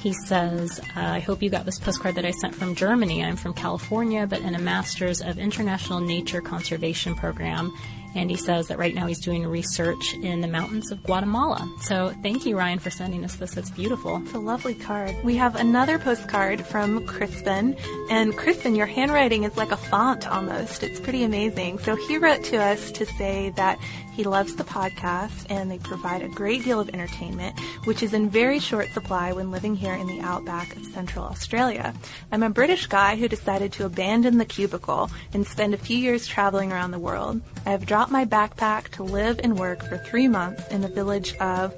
He 0.00 0.12
says, 0.12 0.80
uh, 0.96 1.00
I 1.00 1.20
hope 1.20 1.42
you 1.42 1.48
got 1.48 1.64
this 1.64 1.78
postcard 1.78 2.16
that 2.16 2.24
I 2.24 2.32
sent 2.32 2.54
from 2.54 2.74
Germany. 2.74 3.24
I'm 3.24 3.36
from 3.36 3.54
California, 3.54 4.26
but 4.26 4.40
in 4.40 4.54
a 4.54 4.58
Master's 4.58 5.20
of 5.22 5.38
International 5.38 6.00
Nature 6.00 6.40
Conservation 6.40 7.14
program. 7.14 7.72
And 8.14 8.30
he 8.30 8.36
says 8.36 8.68
that 8.68 8.78
right 8.78 8.94
now 8.94 9.06
he's 9.06 9.20
doing 9.20 9.46
research 9.46 10.14
in 10.14 10.40
the 10.40 10.48
mountains 10.48 10.90
of 10.90 11.02
Guatemala. 11.02 11.70
So 11.82 12.14
thank 12.22 12.46
you, 12.46 12.56
Ryan, 12.56 12.78
for 12.78 12.88
sending 12.88 13.24
us 13.24 13.36
this. 13.36 13.58
It's 13.58 13.68
beautiful. 13.68 14.22
It's 14.24 14.32
a 14.32 14.38
lovely 14.38 14.74
card. 14.74 15.14
We 15.22 15.36
have 15.36 15.54
another 15.54 15.98
postcard 15.98 16.64
from 16.64 17.04
Crispin, 17.06 17.76
and 18.08 18.34
Crispin, 18.34 18.74
your 18.74 18.86
handwriting 18.86 19.44
is 19.44 19.56
like 19.58 19.70
a 19.70 19.76
font 19.76 20.26
almost. 20.26 20.82
It's 20.82 20.98
pretty 20.98 21.24
amazing. 21.24 21.78
So 21.80 21.94
he 21.94 22.16
wrote 22.16 22.42
to 22.44 22.56
us 22.56 22.90
to 22.92 23.04
say 23.04 23.52
that 23.56 23.78
he 24.16 24.24
loves 24.24 24.56
the 24.56 24.64
podcast 24.64 25.44
and 25.50 25.70
they 25.70 25.76
provide 25.76 26.22
a 26.22 26.28
great 26.28 26.64
deal 26.64 26.80
of 26.80 26.88
entertainment, 26.88 27.60
which 27.84 28.02
is 28.02 28.14
in 28.14 28.30
very 28.30 28.58
short 28.58 28.88
supply 28.92 29.30
when 29.30 29.50
living 29.50 29.76
here 29.76 29.92
in 29.92 30.06
the 30.06 30.20
outback 30.20 30.74
of 30.74 30.86
Central 30.86 31.26
Australia. 31.26 31.92
I'm 32.32 32.42
a 32.42 32.48
British 32.48 32.86
guy 32.86 33.16
who 33.16 33.28
decided 33.28 33.72
to 33.74 33.84
abandon 33.84 34.38
the 34.38 34.46
cubicle 34.46 35.10
and 35.34 35.46
spend 35.46 35.74
a 35.74 35.78
few 35.78 35.98
years 35.98 36.26
traveling 36.26 36.72
around 36.72 36.92
the 36.92 36.98
world. 36.98 37.42
I 37.66 37.72
have 37.72 37.84
dropped 37.84 38.10
my 38.10 38.24
backpack 38.24 38.88
to 38.92 39.02
live 39.02 39.38
and 39.42 39.58
work 39.58 39.86
for 39.86 39.98
three 39.98 40.28
months 40.28 40.66
in 40.68 40.80
the 40.80 40.88
village 40.88 41.34
of 41.36 41.74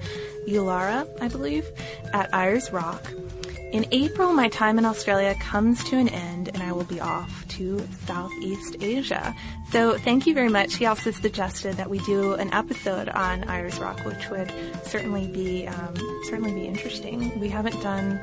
Yulara, 0.46 1.08
I 1.20 1.26
believe, 1.26 1.66
at 2.12 2.32
Ayers 2.32 2.70
Rock. 2.70 3.02
In 3.72 3.84
April, 3.90 4.32
my 4.32 4.48
time 4.48 4.78
in 4.78 4.86
Australia 4.86 5.34
comes 5.40 5.84
to 5.90 5.96
an 5.96 6.08
end 6.08 6.48
and 6.54 6.62
I 6.62 6.72
will 6.72 6.84
be 6.84 7.00
off 7.00 7.46
to 7.48 7.86
Southeast 8.06 8.76
Asia. 8.80 9.34
So 9.70 9.98
thank 9.98 10.26
you 10.26 10.32
very 10.32 10.48
much. 10.48 10.76
He 10.76 10.86
also 10.86 11.10
suggested 11.10 11.74
that 11.76 11.90
we 11.90 11.98
do 12.00 12.34
an 12.34 12.52
episode 12.54 13.10
on 13.10 13.44
Ayers 13.50 13.78
Rock, 13.78 14.02
which 14.06 14.30
would 14.30 14.50
certainly 14.82 15.26
be 15.26 15.66
um, 15.66 15.94
certainly 16.24 16.54
be 16.54 16.66
interesting. 16.66 17.38
We 17.38 17.50
haven't 17.50 17.80
done 17.82 18.18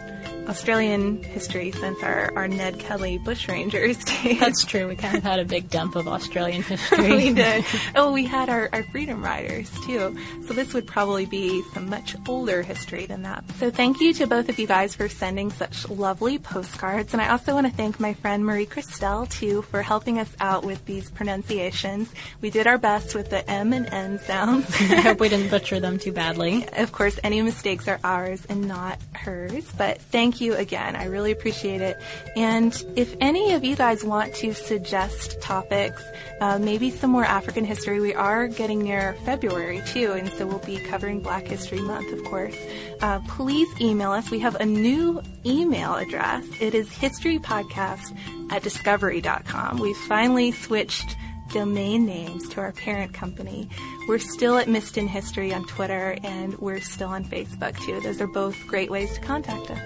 Australian 0.48 1.24
history 1.24 1.72
since 1.72 2.02
our, 2.04 2.32
our 2.36 2.48
Ned 2.48 2.80
Kelly 2.80 3.20
bushrangers 3.20 4.04
days. 4.24 4.40
That's 4.40 4.64
true. 4.66 4.88
We 4.88 4.96
kind 4.96 5.18
of 5.18 5.24
had 5.24 5.40
a 5.40 5.46
big 5.46 5.70
dump 5.70 5.96
of 5.96 6.08
Australian 6.08 6.64
history. 6.64 7.12
we 7.12 7.34
did. 7.34 7.64
Oh, 7.96 8.12
we 8.12 8.26
had 8.26 8.50
our, 8.50 8.70
our 8.74 8.84
freedom 8.84 9.24
riders 9.24 9.70
too. 9.86 10.18
So 10.48 10.54
this 10.54 10.74
would 10.74 10.86
probably 10.86 11.26
be 11.26 11.62
some 11.74 11.90
much 11.90 12.16
older 12.28 12.62
history 12.62 13.06
than 13.06 13.22
that. 13.22 13.44
So 13.58 13.70
thank 13.72 14.02
you 14.02 14.14
to 14.16 14.28
both 14.28 14.50
of 14.50 14.60
you 14.60 14.68
guys 14.68 14.96
for 14.96 15.08
sending 15.08 15.50
such 15.52 15.88
lovely 15.90 16.38
postcards. 16.40 17.14
And 17.14 17.22
I 17.22 17.30
also 17.30 17.54
want 17.54 17.68
to 17.68 17.74
thank 17.74 18.00
my 18.00 18.14
friend 18.14 18.46
Marie 18.46 18.66
Christelle 18.66 19.30
too 19.30 19.62
for 19.64 19.82
helping 19.82 20.20
us 20.20 20.32
out 20.40 20.66
with 20.66 20.84
these 20.86 21.10
pronunciations. 21.12 21.35
We 22.42 22.50
did 22.50 22.68
our 22.68 22.78
best 22.78 23.16
with 23.16 23.30
the 23.30 23.50
M 23.50 23.74
and 23.74 23.88
N 23.92 24.20
sounds. 24.20 24.70
I 24.80 25.02
hope 25.02 25.20
we 25.20 25.30
didn't 25.30 25.50
butcher 25.52 25.80
them 25.80 25.98
too 25.98 26.12
badly. 26.12 26.68
Of 26.78 26.92
course, 26.92 27.20
any 27.24 27.42
mistakes 27.42 27.88
are 27.88 28.00
ours 28.04 28.46
and 28.50 28.68
not 28.68 29.00
hers. 29.14 29.66
But 29.78 30.02
thank 30.02 30.42
you 30.42 30.56
again. 30.56 30.96
I 30.96 31.06
really 31.06 31.32
appreciate 31.32 31.82
it. 31.82 31.98
And 32.36 32.74
if 32.96 33.16
any 33.20 33.54
of 33.54 33.64
you 33.64 33.76
guys 33.76 34.04
want 34.04 34.34
to 34.36 34.54
suggest 34.54 35.42
topics, 35.42 36.04
uh, 36.42 36.60
maybe 36.60 36.90
some 36.90 37.12
more 37.12 37.26
African 37.26 37.66
history, 37.66 38.00
we 38.00 38.14
are 38.14 38.48
getting 38.48 38.84
near 38.84 39.16
February 39.26 39.82
too, 39.88 40.14
and 40.14 40.30
so 40.34 40.46
we'll 40.46 40.60
be 40.60 40.78
covering 40.78 41.22
Black 41.22 41.46
History 41.46 41.80
Month, 41.82 42.12
of 42.14 42.24
course. 42.26 42.58
Uh, 43.02 43.20
please 43.28 43.68
email 43.80 44.12
us. 44.12 44.30
We 44.30 44.40
have 44.40 44.56
a 44.56 44.66
new 44.66 45.22
email 45.46 45.96
address. 45.96 46.46
It 46.60 46.74
is 46.74 46.90
historypodcast 46.90 48.52
at 48.52 48.64
discovery.com. 48.64 49.80
We've 49.80 49.98
finally 49.98 50.52
switched 50.52 51.16
domain 51.56 52.06
names 52.06 52.48
to 52.50 52.60
our 52.60 52.74
parent 52.74 53.14
company. 53.14 53.70
We're 54.10 54.20
still 54.20 54.58
at 54.58 54.68
Missed 54.68 54.98
in 54.98 55.08
History 55.08 55.54
on 55.54 55.66
Twitter 55.66 56.18
and 56.22 56.54
we're 56.60 56.82
still 56.82 57.08
on 57.08 57.24
Facebook 57.24 57.80
too. 57.80 58.02
Those 58.02 58.20
are 58.20 58.28
both 58.28 58.58
great 58.68 58.92
ways 58.92 59.14
to 59.14 59.22
contact 59.22 59.72
us. 59.72 59.80